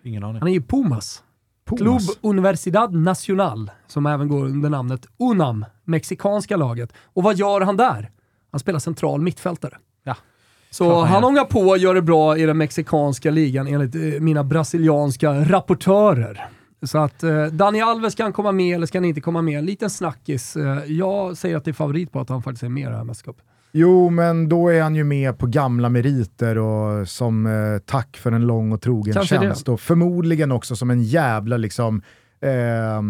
[0.04, 0.42] Ingen aning.
[0.42, 1.24] Han är i Pumas.
[1.66, 2.06] Pumas.
[2.06, 6.94] Club Universidad Nacional, som även går under namnet UNAM, mexikanska laget.
[7.04, 8.12] Och vad gör han där?
[8.52, 9.78] Han spelar central mittfältare.
[10.04, 10.16] Ja.
[10.70, 14.44] Så han ångar på och gör det bra i den mexikanska ligan enligt eh, mina
[14.44, 16.50] brasilianska rapportörer.
[16.84, 19.60] Så att eh, Dani Alves, ska han komma med eller ska han inte komma med?
[19.60, 20.56] En liten snackis.
[20.56, 22.98] Eh, jag säger att det är favorit på att han faktiskt är med i det
[22.98, 23.46] här mästerskapet.
[23.78, 28.32] Jo, men då är han ju med på gamla meriter och som eh, tack för
[28.32, 29.66] en lång och trogen Kanske tjänst.
[29.66, 29.72] Det.
[29.72, 32.02] Och förmodligen också som en jävla liksom,
[32.42, 33.02] eh,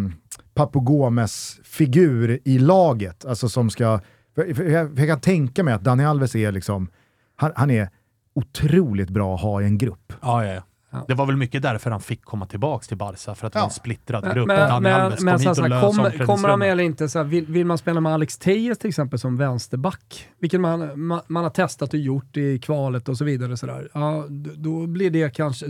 [0.53, 3.25] Papu Gomes-figur i laget.
[3.25, 3.99] Alltså som ska...
[4.35, 6.87] Jag, jag, kan tänka mig att Dani Alves är liksom,
[7.35, 7.89] han, han är
[8.35, 10.13] otroligt bra att ha i en grupp.
[10.21, 10.63] Ja, ja,
[10.95, 11.05] ja.
[11.07, 13.65] Det var väl mycket därför han fick komma tillbaka till Barca, för att det var
[13.65, 14.47] en splittrad grupp.
[14.47, 17.09] Men, men, men, kom hit och kom, Kommer han med eller inte?
[17.09, 21.07] Så här, vill, vill, man spela med Alex Tejes till exempel som vänsterback, vilket man,
[21.07, 24.87] man, man, har testat och gjort i kvalet och så vidare, så där, ja, då
[24.87, 25.65] blir det kanske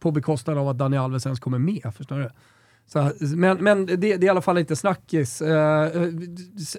[0.00, 1.92] på bekostnad av att Dani Alves ens kommer med.
[1.96, 2.30] Förstår du?
[2.92, 5.42] Så, men men det, det, är i alla fall inte snackis.
[5.42, 5.90] Eh,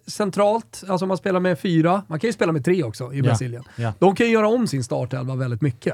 [0.07, 3.63] centralt, alltså man spelar med fyra, man kan ju spela med tre också i Brasilien.
[3.75, 3.93] Ja, ja.
[3.99, 5.93] De kan ju göra om sin startelva väldigt mycket.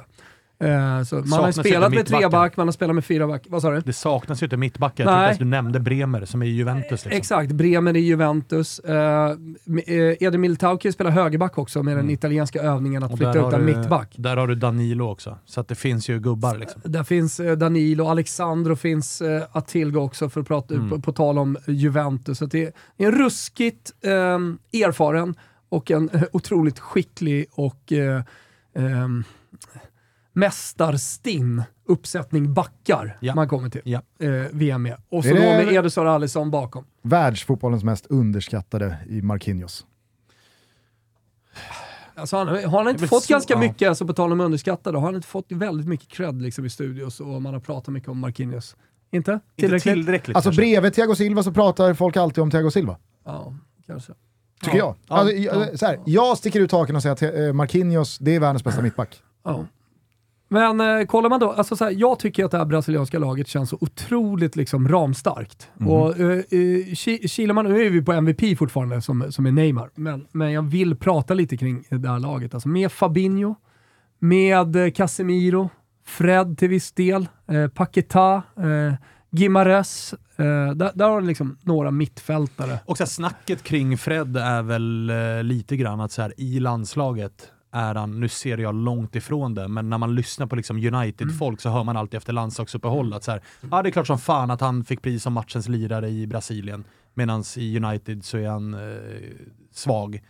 [0.60, 3.46] Eh, så man har spelat med treback, man har spelat med fyra back.
[3.50, 3.80] Vad sa du?
[3.80, 5.24] Det saknas ju inte mittbackar.
[5.24, 6.89] Jag du nämnde Bremer som är i Juventus.
[6.89, 7.12] Liksom.
[7.12, 8.82] Exakt, Bremer i Juventus.
[8.89, 8.96] Uh,
[10.20, 12.06] Edin Militao kan spela högerback också med mm.
[12.06, 14.13] den italienska övningen att flytta ut en mittback.
[14.18, 16.58] Där har du Danilo också, så att det finns ju gubbar.
[16.58, 16.82] Liksom.
[16.86, 20.89] Där finns Danilo, Alexandro finns uh, att tillgå också för att prata, mm.
[20.89, 22.38] på, på tal om Juventus.
[22.38, 24.12] Så det är en ruskigt uh,
[24.84, 25.36] erfaren
[25.70, 27.94] och en otroligt skicklig och
[28.74, 29.24] um,
[30.36, 33.36] mästarstinn uppsättning backar ja.
[33.36, 34.02] man kommer till ja.
[34.19, 34.98] eh, VM med.
[35.10, 36.86] Och så då med Ederson Alisson bakom.
[37.02, 39.86] Världsfotbollens mest underskattade i Marquinhos.
[42.15, 43.60] Alltså han, har han inte fått så, ganska ja.
[43.60, 46.69] mycket, alltså på tal om underskattade, har han inte fått väldigt mycket cred liksom i
[46.69, 48.76] studios och man har pratat mycket om Marquinhos?
[49.12, 49.39] Inte?
[49.56, 49.95] Tillräckligt?
[49.95, 52.98] Inte tillräckligt alltså bredvid Thiago Silva så pratar folk alltid om Thiago Silva.
[53.26, 53.56] Ja,
[53.88, 54.13] kanske.
[54.63, 54.95] Tycker ja.
[55.08, 55.19] jag.
[55.19, 58.39] Alltså, ja, så här, jag sticker ut taken och säger att eh, Marquinhos, det är
[58.39, 59.21] världens bästa mittback.
[60.47, 63.47] Men eh, kollar man då, alltså så här, jag tycker att det här brasilianska laget
[63.47, 65.69] känns så otroligt liksom, ramstarkt.
[65.79, 65.91] Mm.
[65.91, 66.95] Och, eh, eh
[67.27, 70.95] Kileman, nu är vi på MVP fortfarande som, som är Neymar, men, men jag vill
[70.95, 72.53] prata lite kring det här laget.
[72.53, 73.55] Alltså med Fabinho,
[74.19, 75.69] med eh, Casemiro,
[76.05, 78.93] Fred till viss del, eh, Paquetá, eh,
[79.29, 80.13] Gimares.
[80.38, 82.79] Eh, där, där har du liksom några mittfältare.
[82.86, 87.51] Och så snacket kring Fred är väl eh, lite grann att så här, i landslaget
[87.75, 91.53] är han, nu ser jag långt ifrån det, men när man lyssnar på liksom United-folk
[91.53, 91.57] mm.
[91.57, 94.51] så hör man alltid efter landslagsuppehåll att så här, ja det är klart som fan
[94.51, 96.83] att han fick pris som matchens lirare i Brasilien,
[97.13, 98.79] medan i United så är han eh,
[99.73, 100.21] svag.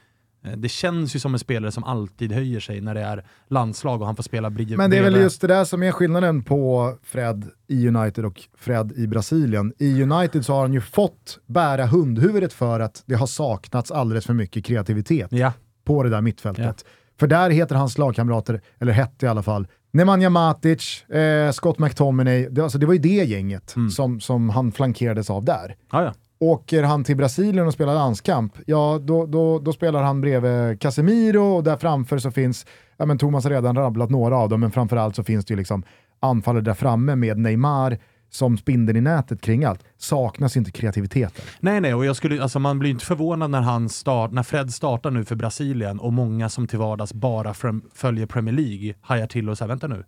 [0.46, 4.02] Eh, det känns ju som en spelare som alltid höjer sig när det är landslag
[4.02, 4.78] och han får spela bredvid.
[4.78, 8.42] Men det är väl just det där som är skillnaden på Fred i United och
[8.58, 9.74] Fred i Brasilien.
[9.78, 14.26] I United så har han ju fått bära hundhuvudet för att det har saknats alldeles
[14.26, 15.54] för mycket kreativitet ja.
[15.84, 16.84] på det där mittfältet.
[16.86, 16.92] Ja.
[17.20, 22.48] För där heter hans lagkamrater, eller hette i alla fall, Nemanja Matic, eh, Scott McTominay,
[22.50, 23.90] det, alltså det var ju det gänget mm.
[23.90, 25.76] som, som han flankerades av där.
[25.90, 26.14] Ah, ja.
[26.40, 31.56] Åker han till Brasilien och spelar landskamp, ja då, då, då spelar han bredvid Casemiro
[31.56, 32.66] och där framför så finns,
[32.98, 35.58] ja men Thomas har redan rabblat några av dem, men framförallt så finns det ju
[35.58, 35.84] liksom
[36.20, 37.98] anfallare där framme med Neymar,
[38.36, 41.46] som spindeln i nätet kring allt, saknas inte kreativiteten.
[41.60, 44.74] Nej, nej, och jag skulle, alltså man blir inte förvånad när, han start, när Fred
[44.74, 47.54] startar nu för Brasilien och många som till vardags bara
[47.94, 50.04] följer Premier League hajar till och säger vänta nu,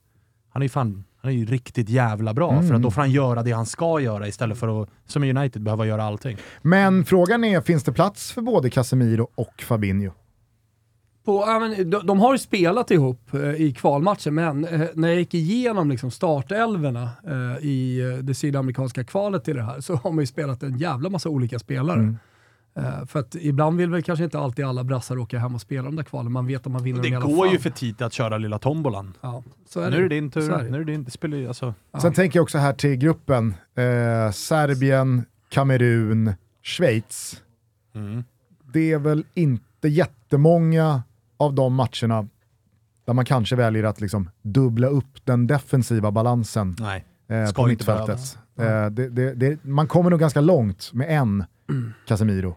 [0.50, 2.68] han är ju fan han är ju riktigt jävla bra, mm.
[2.68, 5.30] för att då får han göra det han ska göra istället för att, som i
[5.30, 6.38] United, behöva göra allting.
[6.62, 10.12] Men frågan är, finns det plats för både Casemiro och Fabinho?
[11.28, 11.46] På,
[11.86, 15.90] de, de, har ju spelat ihop eh, i kvalmatcher, men eh, när jag gick igenom
[15.90, 20.64] liksom, startelverna eh, i det sydamerikanska kvalet till det här så har man ju spelat
[20.64, 22.00] en jävla massa olika spelare.
[22.00, 22.18] Mm.
[23.08, 25.96] För att ibland vill väl kanske inte alltid alla brassar åka hem och spela de
[25.96, 27.54] där kvalen, man vet att man vinner Det i alla går fall.
[27.54, 29.14] ju för tidigt att köra lilla tombolan.
[29.22, 29.98] Ja, så är nu det.
[29.98, 30.70] är det din tur, är det.
[30.70, 31.74] nu är det din, det spelar ju alltså.
[31.92, 32.00] Ja.
[32.00, 37.42] Sen tänker jag också här till gruppen, eh, Serbien, Kamerun, Schweiz.
[37.96, 38.24] Mm.
[38.74, 41.04] Det är väl inte jättemånga
[41.38, 42.28] av de matcherna
[43.06, 48.38] där man kanske väljer att liksom dubbla upp den defensiva balansen Nej, eh, på mittfältet.
[48.60, 51.94] Eh, det, det, det, man kommer nog ganska långt med en mm.
[52.08, 52.56] Casemiro.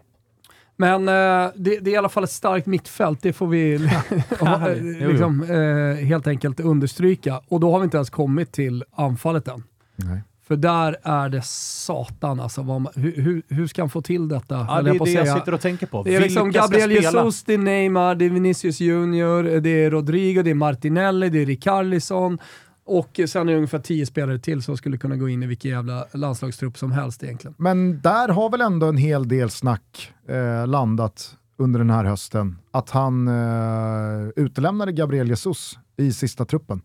[0.75, 3.77] Men eh, det, det, är i alla fall ett starkt mittfält, det får vi
[5.07, 7.41] liksom, eh, helt enkelt understryka.
[7.47, 9.63] Och då har vi inte ens kommit till anfallet än.
[9.95, 10.21] Nej.
[10.51, 12.63] För där är det satan alltså.
[12.63, 14.65] Man, hur, hur, ska han få till detta?
[14.69, 16.03] Ja, det är det jag sitter och tänker på.
[16.03, 20.41] Det är liksom Gabriel Jesus, det är Neymar, det är Vinicius Junior, det är Rodrigo,
[20.43, 22.37] det är Martinelli, det är Rikarlison.
[22.85, 25.71] Och sen är det ungefär tio spelare till som skulle kunna gå in i vilken
[25.71, 27.55] jävla landslagstrupp som helst egentligen.
[27.57, 32.57] Men där har väl ändå en hel del snack eh, landat under den här hösten.
[32.71, 36.81] Att han eh, utelämnade Gabriel Jesus i sista truppen.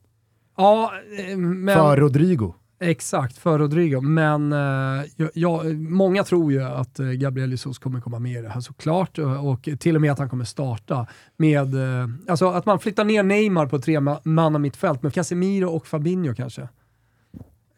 [0.56, 1.74] Ja, eh, men...
[1.74, 2.54] För Rodrigo.
[2.80, 4.00] Exakt, för Rodrigo.
[4.00, 8.48] Men eh, ja, många tror ju att eh, Gabriel Jesus kommer komma med i det
[8.48, 12.78] här såklart och till och med att han kommer starta med, eh, alltså att man
[12.78, 16.68] flyttar ner Neymar på tre manna mittfält med Casemiro och Fabinho kanske.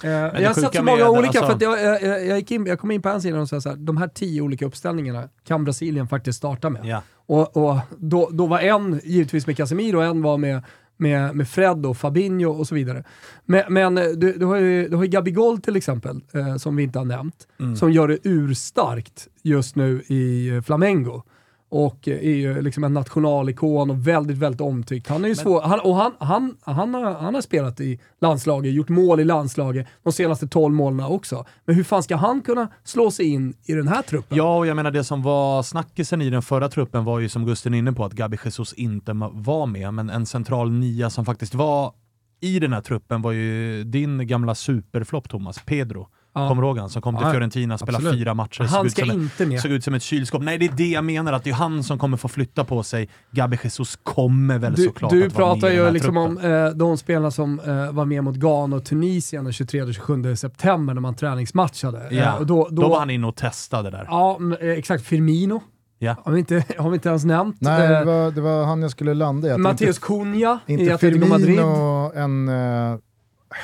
[0.02, 1.58] Eh, jag har sett så många olika, alltså...
[1.58, 3.68] för jag, jag, jag, gick in, jag kom in på en sida och sa så
[3.68, 6.84] här, de här tio olika uppställningarna kan Brasilien faktiskt starta med.
[6.84, 7.02] Ja.
[7.26, 10.62] Och, och då, då var en givetvis med Casemiro och en var med
[10.98, 13.04] med, med Fred och Fabinho och så vidare.
[13.44, 16.76] Men, men eh, du, du, har ju, du har ju Gabigol till exempel, eh, som
[16.76, 17.76] vi inte har nämnt, mm.
[17.76, 21.22] som gör det urstarkt just nu i eh, Flamengo
[21.68, 25.08] och är ju liksom en nationalikon och väldigt, väldigt omtyckt.
[25.08, 25.36] Han är ju Men...
[25.36, 29.24] svår, han, och han, han, han, har, han har spelat i landslaget, gjort mål i
[29.24, 31.46] landslaget de senaste 12 månaderna också.
[31.64, 34.38] Men hur fan ska han kunna slå sig in i den här truppen?
[34.38, 37.46] Ja, och jag menar det som var snackisen i den förra truppen var ju som
[37.46, 41.54] Gusten inne på att Gabi Jesus inte var med, men en central nia som faktiskt
[41.54, 41.92] var
[42.40, 46.08] i den här truppen var ju din gamla superflopp Thomas, Pedro.
[46.38, 46.48] Ja.
[46.48, 48.20] Kommer du ihåg han som kom till Fiorentina, spelade absolut.
[48.20, 49.60] fyra matcher, han ska inte med.
[49.60, 50.42] såg ut som ett kylskåp.
[50.42, 52.82] Nej, det är det jag menar, att det är han som kommer få flytta på
[52.82, 53.08] sig.
[53.30, 56.36] Gabi Jesus kommer väl du, såklart du att vara med här liksom truppen.
[56.38, 59.52] Pratar ju om eh, de spelarna som eh, var med mot Ghana och Tunisien den
[59.52, 62.08] 23-27 september när man träningsmatchade.
[62.10, 64.04] Ja, eh, då, då, då, var han inne och testade där.
[64.08, 65.04] Ja, eh, exakt.
[65.04, 65.62] Firmino.
[65.98, 66.16] Ja.
[66.24, 67.56] Har, vi inte, har vi inte ens nämnt.
[67.60, 69.58] Nej, det var, det var han jag skulle landa i.
[69.58, 71.48] Matteus Cunha i Atletico Madrid.
[71.48, 72.98] Inte Firmino en uh,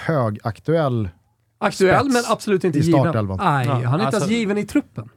[0.06, 1.08] högaktuell
[1.64, 3.27] Aktuell men absolut inte given.
[3.38, 5.09] Nej, han är inte alltså, ens given i truppen.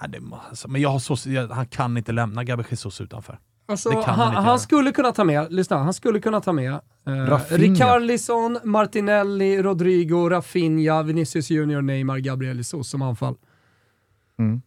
[0.00, 3.38] Nej, det, alltså, men jag har så, jag, han kan inte lämna Gabi Jesus utanför.
[3.68, 6.72] Alltså, han, han skulle kunna ta med, lyssna, han skulle kunna ta med
[7.06, 13.36] eh, Rikarlison, Martinelli, Rodrigo, Rafinha, Vinicius Junior, Neymar, Gabriel Jesus som anfall.
[14.38, 14.62] Mm.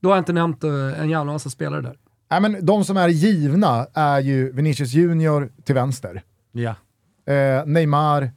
[0.00, 1.96] Då har jag inte nämnt uh, en jävla massa spelare där.
[2.30, 6.22] Nej, men de som är givna är ju Vinicius Junior till vänster.
[6.52, 6.74] Ja.
[7.32, 8.30] Eh, Neymar,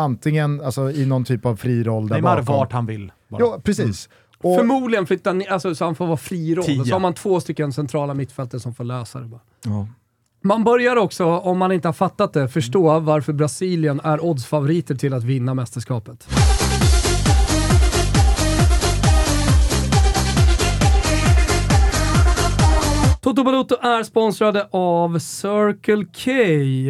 [0.00, 2.54] antingen alltså, i någon typ av fri roll där Neymar bakom.
[2.56, 3.12] vart han vill.
[3.28, 3.40] Bara.
[3.40, 4.08] Ja, precis.
[4.08, 4.52] Mm.
[4.52, 6.64] Och, Förmodligen flyttar ni, alltså, så han får vara fri roll.
[6.64, 6.84] Tia.
[6.84, 9.26] Så har man två stycken centrala mittfältare som får lösa det.
[9.26, 9.40] Bara.
[9.64, 9.86] Ja.
[10.42, 15.14] Man börjar också, om man inte har fattat det, förstå varför Brasilien är oddsfavoriter till
[15.14, 16.28] att vinna mästerskapet.
[23.30, 26.30] Toto Balotto är sponsrade av Circle K.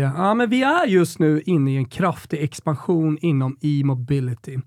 [0.01, 4.59] Ja, men vi är just nu inne i en kraftig expansion inom e-mobility.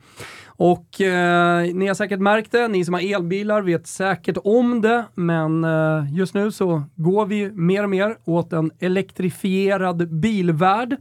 [0.46, 5.06] Och eh, ni har säkert märkt det, ni som har elbilar vet säkert om det,
[5.14, 10.98] men eh, just nu så går vi mer och mer åt en elektrifierad bilvärld.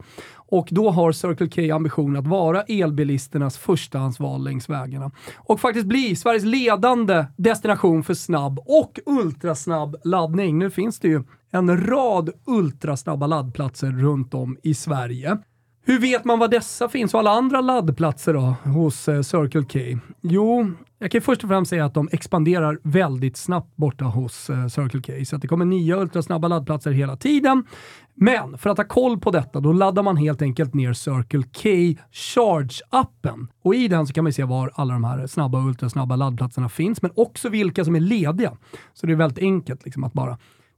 [0.53, 5.11] Och då har Circle K ambition att vara elbilisternas förstahandsval längs vägarna.
[5.35, 10.59] Och faktiskt bli Sveriges ledande destination för snabb och ultrasnabb laddning.
[10.59, 15.37] Nu finns det ju en rad ultrasnabba laddplatser runt om i Sverige.
[15.85, 19.99] Hur vet man var dessa finns och alla andra laddplatser då hos eh, Circle K?
[20.21, 24.67] Jo, jag kan först och främst säga att de expanderar väldigt snabbt borta hos eh,
[24.67, 25.25] Circle K.
[25.25, 27.63] Så att det kommer nya ultrasnabba laddplatser hela tiden.
[28.15, 31.69] Men för att ha koll på detta, då laddar man helt enkelt ner Circle K
[32.11, 33.47] Charge-appen.
[33.61, 36.69] Och i den så kan man se var alla de här snabba och ultrasnabba laddplatserna
[36.69, 38.57] finns, men också vilka som är lediga.
[38.93, 40.37] Så det är väldigt enkelt liksom att bara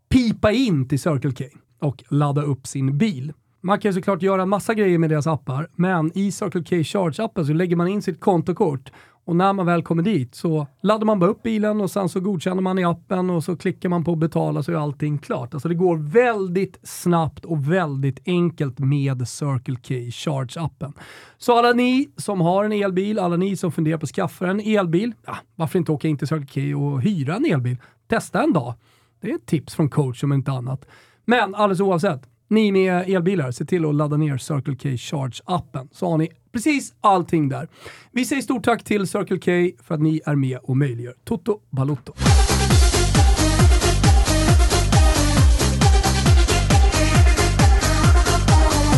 [0.10, 1.44] pipa in till Circle K
[1.82, 3.34] och ladda upp sin bil.
[3.66, 7.46] Man kan såklart göra en massa grejer med deras appar, men i Circle K Charge-appen
[7.46, 8.92] så lägger man in sitt kontokort
[9.26, 12.20] och när man väl kommer dit så laddar man bara upp bilen och sen så
[12.20, 15.54] godkänner man i appen och så klickar man på betala så är allting klart.
[15.54, 20.94] Alltså det går väldigt snabbt och väldigt enkelt med Circle K Charge-appen.
[21.38, 24.60] Så alla ni som har en elbil, alla ni som funderar på att skaffa en
[24.60, 27.78] elbil, ja, varför inte åka in till Circle K och hyra en elbil?
[28.08, 28.74] Testa en dag.
[29.22, 30.86] Det är ett tips från coach om inte annat.
[31.26, 36.10] Men alldeles oavsett, ni med elbilar, se till att ladda ner Circle K Charge-appen så
[36.10, 37.68] har ni precis allting där.
[38.12, 41.60] Vi säger stort tack till Circle K för att ni är med och möjliggör Toto
[41.70, 42.14] Balotto.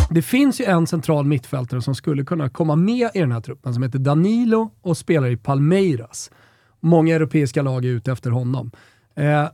[0.10, 3.74] Det finns ju en central mittfältare som skulle kunna komma med i den här truppen
[3.74, 6.32] som heter Danilo och spelar i Palmeiras.
[6.80, 8.72] Många europeiska lag är ute efter honom.
[9.16, 9.48] Eh,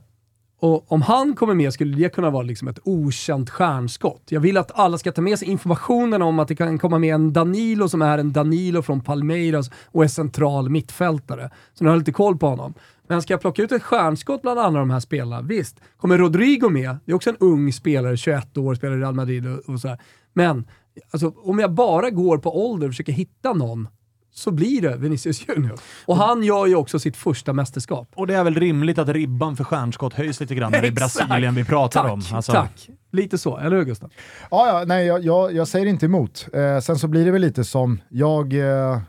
[0.64, 4.22] och om han kommer med skulle det kunna vara liksom ett okänt stjärnskott.
[4.28, 7.14] Jag vill att alla ska ta med sig informationen om att det kan komma med
[7.14, 11.50] en Danilo som är en Danilo från Palmeiras och är central mittfältare.
[11.74, 12.74] Så nu har jag lite koll på honom.
[13.08, 15.42] Men ska jag plocka ut ett stjärnskott bland alla de här spelarna?
[15.42, 15.80] Visst.
[15.96, 16.96] Kommer Rodrigo med?
[17.04, 19.98] Det är också en ung spelare, 21 år, spelar i Real Madrid och, och sådär.
[20.32, 20.64] Men
[21.10, 23.88] alltså, om jag bara går på ålder och försöker hitta någon
[24.34, 25.78] så blir det Vinicius Junior.
[26.06, 28.08] Och han gör ju också sitt första mästerskap.
[28.14, 30.92] Och det är väl rimligt att ribban för stjärnskott höjs lite grann när det är
[30.92, 32.22] Brasilien vi pratar tack, om.
[32.32, 32.52] Alltså.
[32.52, 33.58] Tack, lite så.
[33.58, 34.10] Eller hur Gustav?
[34.50, 36.48] Ja, ja nej, jag, jag, jag säger inte emot.
[36.52, 39.00] Eh, sen så blir det väl lite som jag eh, eh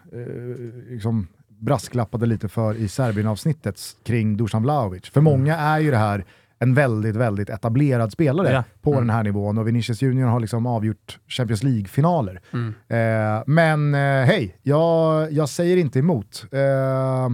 [0.90, 5.10] liksom brasklappade lite för i Serbien-avsnittet kring Dusan Vlahovic.
[5.10, 5.34] För mm.
[5.34, 6.26] många är ju det här
[6.66, 8.64] en väldigt, väldigt etablerad spelare ja.
[8.82, 9.08] på mm.
[9.08, 12.42] den här nivån och Vinicius Junior har liksom avgjort Champions League-finaler.
[12.54, 12.74] Mm.
[12.88, 16.46] Eh, men eh, hej, jag, jag säger inte emot.
[16.52, 17.30] Eh,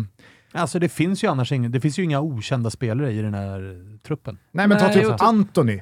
[0.53, 3.81] Alltså det finns ju annars inga, det finns ju inga okända spelare i den här
[4.07, 4.37] truppen.
[4.51, 5.81] Nej men ta typ Anthony.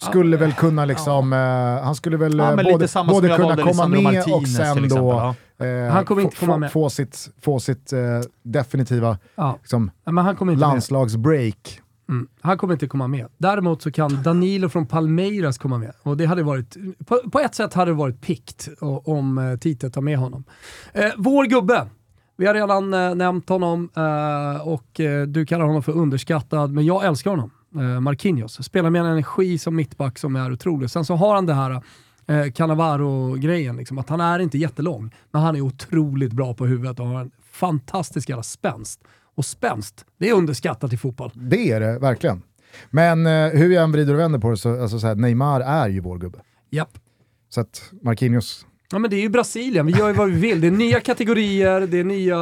[0.00, 1.76] Skulle ja, väl kunna liksom, ja.
[1.78, 6.04] uh, han skulle väl ja, både, både kunna komma med och sen då uh, han
[6.04, 6.72] kommer inte komma med.
[6.72, 7.98] få sitt, få sitt uh,
[8.42, 9.18] definitiva
[9.62, 9.90] liksom,
[10.56, 12.28] landslagsbreak Mm.
[12.40, 13.26] Han kommer inte komma med.
[13.38, 15.92] Däremot så kan Danilo från Palmeiras komma med.
[16.02, 19.90] Och det hade varit, på, på ett sätt hade det varit pikt om eh, Tite
[19.90, 20.44] tar med honom.
[20.92, 21.86] Eh, vår gubbe.
[22.36, 26.86] Vi har redan eh, nämnt honom eh, och eh, du kallar honom för underskattad, men
[26.86, 27.50] jag älskar honom.
[27.74, 28.64] Eh, Marquinhos.
[28.64, 30.90] Spelar med en energi som mittback som är otrolig.
[30.90, 31.82] Sen så har han det här
[32.26, 33.76] eh, Cannavaro-grejen.
[33.76, 37.20] Liksom, att han är inte jättelång, men han är otroligt bra på huvudet och har
[37.20, 39.00] en fantastisk jävla spänst.
[39.36, 41.30] Och spänst, det är underskattat i fotboll.
[41.34, 42.42] Det är det, verkligen.
[42.90, 45.60] Men eh, hur jag än vrider och vänder på det så, alltså, så här, Neymar
[45.60, 46.38] är ju vår gubbe.
[46.70, 46.98] Japp.
[47.48, 50.60] Så att Marquinhos Ja men det är ju Brasilien, vi gör ju vad vi vill.
[50.60, 52.36] Det är nya kategorier, det är nya,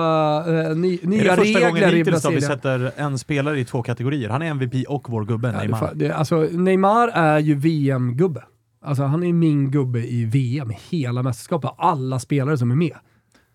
[0.69, 2.41] eh, ny, nya är det första regler gången i hittills Brasilien.
[2.41, 4.29] vi sätter en spelare i två kategorier?
[4.29, 5.95] Han är MVP och vår gubbe, Ja, Neymar.
[5.95, 8.45] det, det, alltså, Neymar är ju VM-gubbe.
[8.85, 11.71] Alltså, han är min gubbe i VM, hela mästerskapet.
[11.79, 12.97] Alla spelare som är med.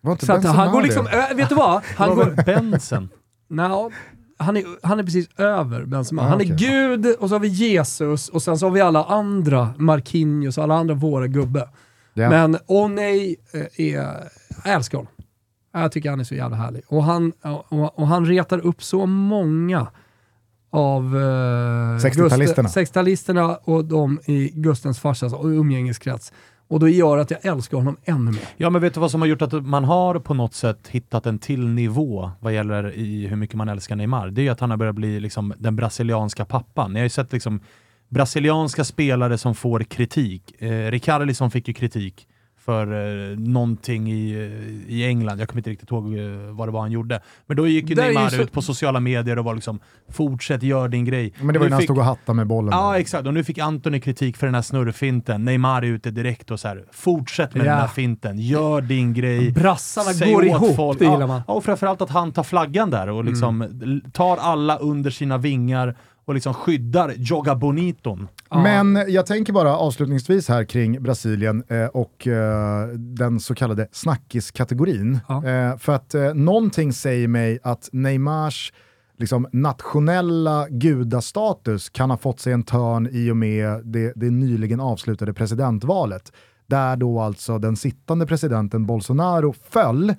[0.00, 1.82] Var inte Så att han går liksom, äh, vet du vad?
[1.96, 2.80] Han går, väl
[3.50, 3.90] Nå,
[4.38, 6.22] han, är, han är precis över Benzema.
[6.22, 6.56] Ah, han är okej.
[6.58, 10.64] Gud och så har vi Jesus och sen så har vi alla andra, Marquinhos och
[10.64, 11.68] alla andra våra gubbe.
[12.14, 12.30] Ja.
[12.30, 15.12] Men Oney eh, är, jag älskar honom.
[15.72, 16.82] Jag tycker han är så jävla härlig.
[16.88, 17.32] Och han,
[17.68, 19.86] och, och han retar upp så många
[20.70, 21.20] av eh,
[21.98, 22.62] 60-talisterna.
[22.68, 26.32] Gust- 60-talisterna och de i Gustens farsas och umgängeskrets.
[26.70, 28.48] Och då gör att jag älskar honom ännu mer.
[28.56, 31.26] Ja, men vet du vad som har gjort att man har på något sätt hittat
[31.26, 34.30] en till nivå vad gäller i hur mycket man älskar Neymar?
[34.30, 36.92] Det är ju att han har börjat bli liksom den brasilianska pappan.
[36.92, 37.60] Ni har ju sett liksom
[38.08, 40.62] brasilianska spelare som får kritik.
[40.62, 42.26] Eh, Ricarlison fick ju kritik
[42.64, 42.86] för
[43.32, 45.40] eh, någonting i, eh, i England.
[45.40, 47.20] Jag kommer inte riktigt ihåg eh, vad det var han gjorde.
[47.46, 49.54] Men då gick ju Där är ju Neymar så- ut på sociala medier och var
[49.54, 51.32] liksom “fortsätt, gör din grej”.
[51.38, 52.70] Men det var ju Nu när han fick- stod och hattade med bollen.
[52.72, 53.26] Ja, exakt.
[53.26, 55.44] Och nu fick Antoni kritik för den här snurrfinten.
[55.44, 57.70] Neymar är ute direkt och så här, fortsätt med Ja.
[57.70, 59.52] den här finten, gör din grej.
[59.52, 61.30] Brassarna Säg går åt ihop, folk- det gillar man.
[61.30, 61.42] Mm.
[61.48, 65.38] Ja, och framförallt att han tar flaggan där och liksom l- tar alla under sina
[65.38, 65.96] vingar
[66.30, 68.28] och liksom skyddar Joga Boniton.
[68.50, 75.18] Men jag tänker bara avslutningsvis här kring Brasilien eh, och eh, den så kallade snackiskategorin.
[75.28, 75.46] Ja.
[75.46, 78.72] Eh, för att eh, någonting säger mig att Neymars
[79.18, 84.80] liksom, nationella gudastatus kan ha fått sig en törn i och med det, det nyligen
[84.80, 86.32] avslutade presidentvalet.
[86.66, 90.14] Där då alltså den sittande presidenten Bolsonaro föll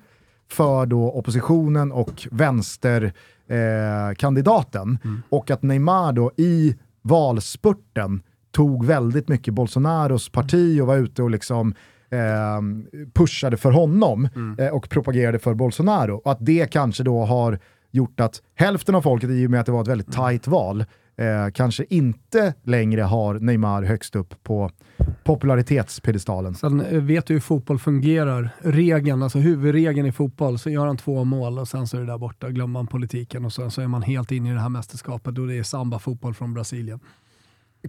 [0.52, 4.10] för då oppositionen och vänsterkandidaten.
[4.10, 5.00] Eh, kandidaten.
[5.30, 11.32] Och att Neymar då i valspurten tog väldigt mycket Bolsonaros parti och var ute och
[11.32, 11.74] liksom
[12.10, 12.62] eh,
[13.14, 16.16] pushade för honom eh, och propagerade för Bolsonaro.
[16.16, 17.60] Och att det kanske då har
[17.92, 20.86] gjort att hälften av folket, i och med att det var ett väldigt tajt val,
[21.18, 24.72] eh, kanske inte längre har Neymar högst upp på
[25.24, 26.56] popularitetspedestalen.
[26.56, 28.50] Sen eh, vet du hur fotboll fungerar.
[28.60, 32.08] Regeln, alltså huvudregeln i fotboll, så gör han två mål och sen så är det
[32.08, 32.50] där borta.
[32.50, 35.48] Glömmer man politiken och sen så är man helt inne i det här mästerskapet och
[35.48, 37.00] det är samba-fotboll från Brasilien.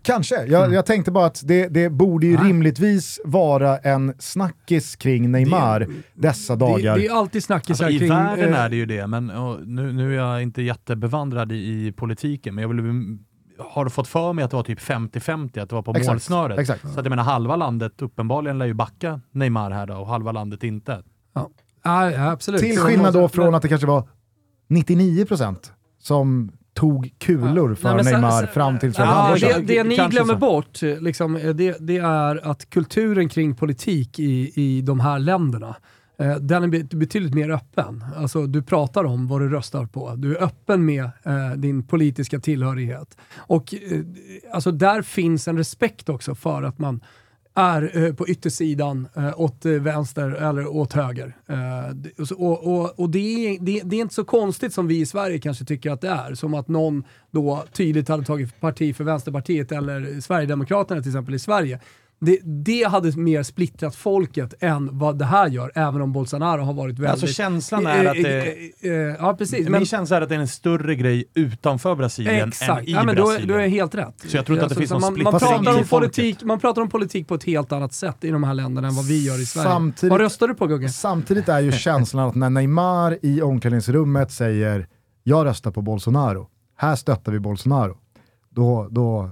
[0.02, 0.44] Kanske.
[0.46, 2.44] Jag, jag tänkte bara att det, det borde ju Nej.
[2.48, 6.96] rimligtvis vara en snackis kring Neymar dessa Det, dagar.
[6.98, 8.08] det är alltid snackisar Alltså, I kring...
[8.08, 11.56] världen eh, är det ju det, men och, nu, nu är jag inte jättebevandrad i,
[11.86, 13.18] i politiken, men jag vill,
[13.58, 16.58] har fått för mig att det var typ 50-50, att det var på Exakt, målsnöret.
[16.58, 16.82] exakt.
[16.82, 20.32] Så att jag menar, halva landet uppenbarligen lär ju backa Neymar här då, och halva
[20.32, 21.02] landet inte.
[21.34, 21.50] Ja,
[22.10, 22.60] ja absolut.
[22.60, 24.08] Till skillnad då från att det kanske var
[24.70, 25.56] 99%
[25.98, 27.76] som tog kulor Ja.
[27.76, 30.38] för Nej, Neymar sen- fram till Ja, ja, det, det ni Kanske glömmer så.
[30.38, 35.76] bort liksom, eh, det, det är att kulturen kring politik i, i de här länderna,
[36.18, 38.04] eh, den är be- betydligt mer öppen.
[38.16, 40.14] Alltså, du pratar om vad du röstar på.
[40.16, 43.16] Du är öppen med eh, din politiska tillhörighet.
[43.36, 44.00] Och eh,
[44.52, 47.00] alltså, där finns en respekt också för att man
[47.54, 51.36] är eh, på yttersidan eh, åt eh, vänster eller åt höger.
[52.38, 55.38] Och och, och det, är, det, det är inte så konstigt som vi i Sverige
[55.38, 56.34] kanske tycker att det är.
[56.34, 61.38] Som att någon då tydligt hade tagit parti för Vänsterpartiet eller Sverigedemokraterna till exempel i
[61.38, 61.80] Sverige.
[62.24, 66.72] Det, det hade mer splittrat folket än vad det här gör, även om Bolsonaro har
[66.72, 67.10] varit väldigt...
[67.10, 68.42] Alltså känslan är att det...
[68.80, 69.68] Eh, eh, eh, Ja, precis.
[69.68, 73.04] Min känsla är att det är en större grej utanför Brasilien Exakt, än i ja,
[73.04, 73.48] men då, Brasilien.
[73.48, 74.14] då är jag helt rätt.
[74.26, 75.84] Så jag tror inte att det Så- finns så någon man, man, splittring pratar om
[75.88, 78.94] politik, man pratar om politik på ett helt annat sätt i de här länderna än
[78.94, 79.68] vad vi gör i Sverige.
[79.68, 80.88] Samtidigt- Vad röstar du på Gugge?
[80.88, 84.86] Samtidigt är ju känslan att när Neymar i omklädningsrummet säger
[85.22, 87.96] “jag röstar på Bolsonaro, här stöttar vi Bolsonaro”,
[88.50, 89.30] då, då,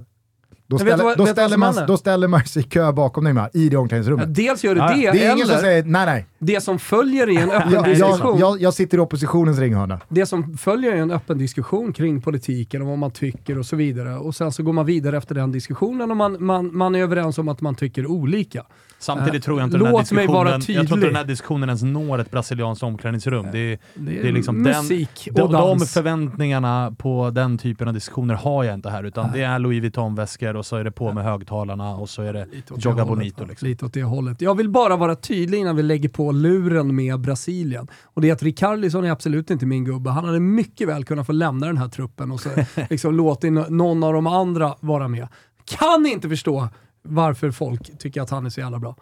[0.71, 3.25] då, ställer, du vad- då, du ställer man, då ställer man sig i kö bakom
[3.25, 4.35] Neymar i det Ja, omklädningsrummet.
[4.35, 7.31] dels gör det Ja, det, är ingen som eller säger “nej, nej, det som följer
[7.31, 8.39] i en öppen jag, diskussion.
[8.39, 10.01] jag, jag, sitter i oppositionens ringhörna”.
[10.09, 13.77] det som följer är en öppen diskussion kring politiken och vad man tycker och så
[13.77, 14.17] vidare.
[14.17, 17.39] Och sen så går man vidare efter den diskussionen och man, man, man är överens
[17.39, 18.65] om att man tycker olika.
[19.01, 21.25] Samtidigt Eh, tror jag inte den här låt mig vara jag tror inte den här
[21.25, 23.47] diskussionen ens når ett brasilianskt omklädningsrum.
[23.53, 25.93] Det är, Det är, det är liksom den, musik och de, de dans.
[25.93, 30.57] förväntningarna på den typen av diskussioner har jag inte här, utan det är Louis Vuitton-väskor
[30.57, 32.47] och så är det på med högtalarna och så är det
[32.85, 33.45] hållet, Bonito.
[33.45, 33.69] Liksom.
[33.69, 34.41] Lite åt det hållet.
[34.41, 37.89] Jag vill bara vara tydlig innan vi lägger på luren med Brasilien.
[38.05, 40.11] Och det är att Ricarlison är absolut inte min gubbe.
[40.11, 42.49] Han hade mycket väl kunnat få lämna den här truppen och så
[42.91, 45.29] liksom låtit någon av de andra vara med.
[45.65, 46.69] Kan inte förstå
[47.03, 48.97] varför folk tycker att han är så jävla bra.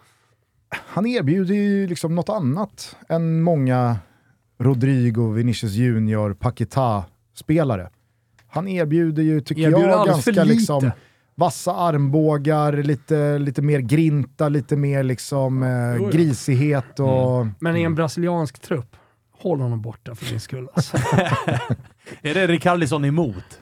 [0.69, 3.97] Han erbjuder ju liksom något annat än många
[4.57, 7.89] Rodrigo, Vinicius Junior, Paquetá-spelare.
[8.47, 10.45] Han erbjuder ju, tycker Erbjuder jag, ganska lite.
[10.45, 10.91] liksom
[11.35, 17.47] vassa armbågar, lite, lite mer grinta, lite mer liksom eh, grisighet och...
[17.59, 18.95] Men i en brasiliansk trupp,
[19.31, 20.67] håll honom borta för din skull.
[20.73, 20.97] Alltså.
[22.21, 23.61] Är det Ricardisson emot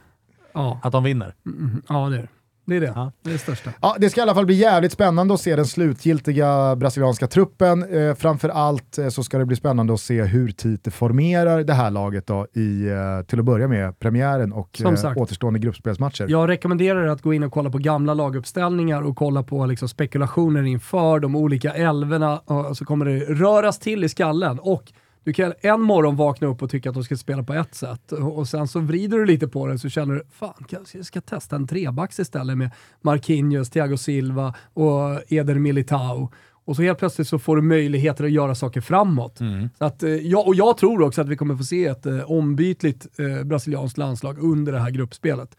[0.54, 0.80] ja.
[0.84, 1.36] att de vinner?
[1.46, 2.28] Mm, ja, det är det.
[2.68, 2.94] Det är det.
[2.96, 3.12] Ja.
[3.22, 3.74] Det är det största.
[3.82, 7.84] Ja, det ska i alla fall bli jävligt spännande att se den slutgiltiga brasilianska truppen.
[7.94, 11.92] Eh, framförallt eh, så ska det bli spännande att se hur Tite formerar det här
[11.92, 16.26] laget då i, eh, till att börja med, premiären och eh, återstående gruppspelsmatcher.
[16.30, 19.90] Jag rekommenderar er att gå in och kolla på gamla laguppställningar och kolla på liksom
[19.90, 22.38] spekulationer inför de olika älvorna.
[22.38, 24.60] Och så kommer det röras till i skallen.
[24.60, 24.94] Och
[25.28, 28.12] du kan en morgon vakna upp och tycka att de ska spela på ett sätt
[28.12, 31.22] och sen så vrider du lite på det så känner du fan, kanske jag ska
[31.22, 32.72] testa en trebacks istället med
[33.02, 36.32] Marquinhos, Thiago Silva och Eder Militao.
[36.66, 39.38] Och så helt plötsligt så får du möjligheter att göra saker framåt.
[39.78, 42.32] Så att, eh, ja, och jag tror också att vi kommer få se ett eh,
[42.32, 45.58] ombytligt eh, brasilianskt landslag under det här gruppspelet.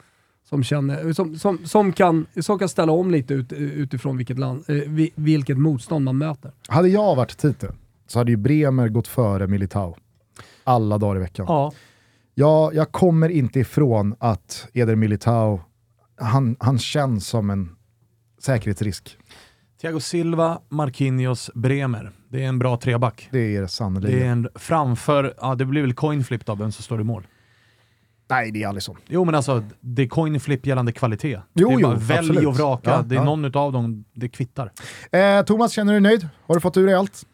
[0.48, 4.64] Som, känner, som, som, som, kan, som kan ställa om lite ut, utifrån vilket, land,
[4.68, 6.52] eh, vi- vilket motstånd man möter.
[6.68, 7.72] Hade jag varit Tite
[8.08, 9.96] så hade ju Bremer gått före Militao
[10.64, 11.46] alla dagar i veckan.
[11.48, 11.72] Ja.
[12.34, 15.60] Jag, jag kommer inte ifrån att Eder Militao,
[16.20, 17.76] han, han känns som en
[18.38, 19.16] säkerhetsrisk.
[19.80, 22.10] Thiago Silva, Marquinhos, Bremer.
[22.28, 23.28] Det är en bra treback.
[23.30, 24.22] Det är det Det sannerligen.
[24.28, 27.26] är en framför, ja det blir väl coin flip då, vem som står i mål.
[28.30, 28.96] Nej, det är aldrig så.
[29.06, 31.40] Jo men alltså, det är coin flip gällande kvalitet.
[31.54, 32.46] Jo, det är jo, bara välj absolut.
[32.46, 33.24] och vraka, Ja, det är ja.
[33.24, 34.72] någon utav dem, det kvittar.
[35.12, 36.28] Eh, Thomas, känner du dig nöjd?
[36.46, 37.26] Har du fått ur dig allt?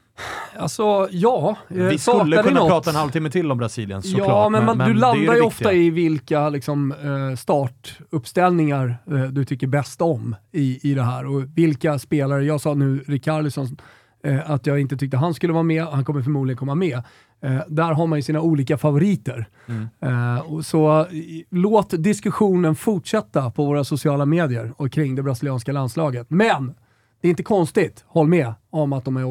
[0.57, 1.57] Alltså, ja.
[1.69, 2.69] eh, Vi skulle kunna något?
[2.71, 4.29] prata en halvtimme till om Brasilien såklart.
[4.29, 9.45] Ja, men, man, men du landar ju ofta i vilka liksom, eh, startuppställningar eh, du
[9.45, 11.27] tycker bäst om i, i det här.
[11.27, 13.77] Och vilka spelare, jag sa nu Rikardisson,
[14.47, 17.03] att jag inte tyckte han skulle vara med, han kommer förmodligen komma med.
[17.69, 19.49] Där har man ju sina olika favoriter.
[19.67, 20.63] Mm.
[20.63, 21.07] Så
[21.51, 26.27] låt diskussionen fortsätta på våra sociala medier och kring det brasilianska landslaget.
[26.31, 26.75] Men
[27.25, 29.25] det är inte konstigt, håll med, om att de är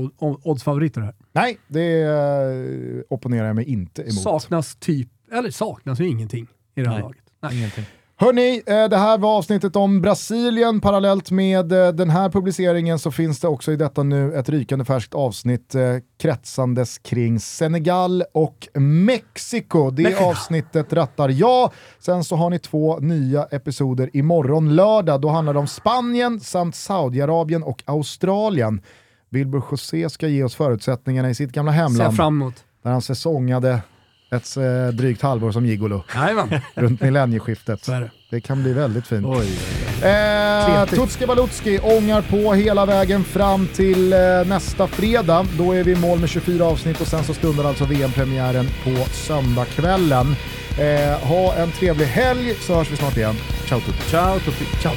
[0.48, 1.16] oddsfavoriter här.
[1.32, 4.14] Nej, det eh, opponerar jag mig inte emot.
[4.14, 7.04] Saknas typ, eller saknas ju ingenting i det här Nej.
[7.04, 7.24] laget.
[7.42, 7.58] Nej.
[7.58, 7.86] Ingenting.
[8.24, 10.82] Hörni, eh, det här var avsnittet om Brasilien.
[10.82, 14.86] Parallellt med eh, den här publiceringen så finns det också i detta nu ett rykande
[14.86, 15.82] färskt avsnitt eh,
[16.20, 19.92] kretsandes kring Senegal och Mexiko.
[19.92, 20.26] Det Mexiko.
[20.26, 21.72] avsnittet rattar jag.
[22.00, 25.22] Sen så har ni två nya episoder imorgon lördag.
[25.22, 28.82] Då handlar det om Spanien samt Saudiarabien och Australien.
[29.30, 32.56] Wilbur José ska ge oss förutsättningarna i sitt gamla hemland fram emot.
[32.84, 33.82] där han säsongade
[34.36, 37.86] ett eh, drygt halvår som gigolo Jajamän, runt millennieskiftet.
[37.86, 38.10] det.
[38.30, 39.26] Det kan bli väldigt fint.
[39.26, 39.48] Oj.
[40.10, 41.02] Eh, Kletigt.
[41.02, 45.46] Tutski Balutski ångar på hela vägen fram till eh, nästa fredag.
[45.58, 49.06] Då är vi i mål med 24 avsnitt och sen så stundar alltså VM-premiären på
[49.12, 50.36] söndagskvällen.
[50.80, 53.36] Eh, ha en trevlig helg så hörs vi snart igen.
[53.68, 54.10] Ciao Tutti!
[54.10, 54.66] Ciao Tutti.
[54.82, 54.94] Ciao.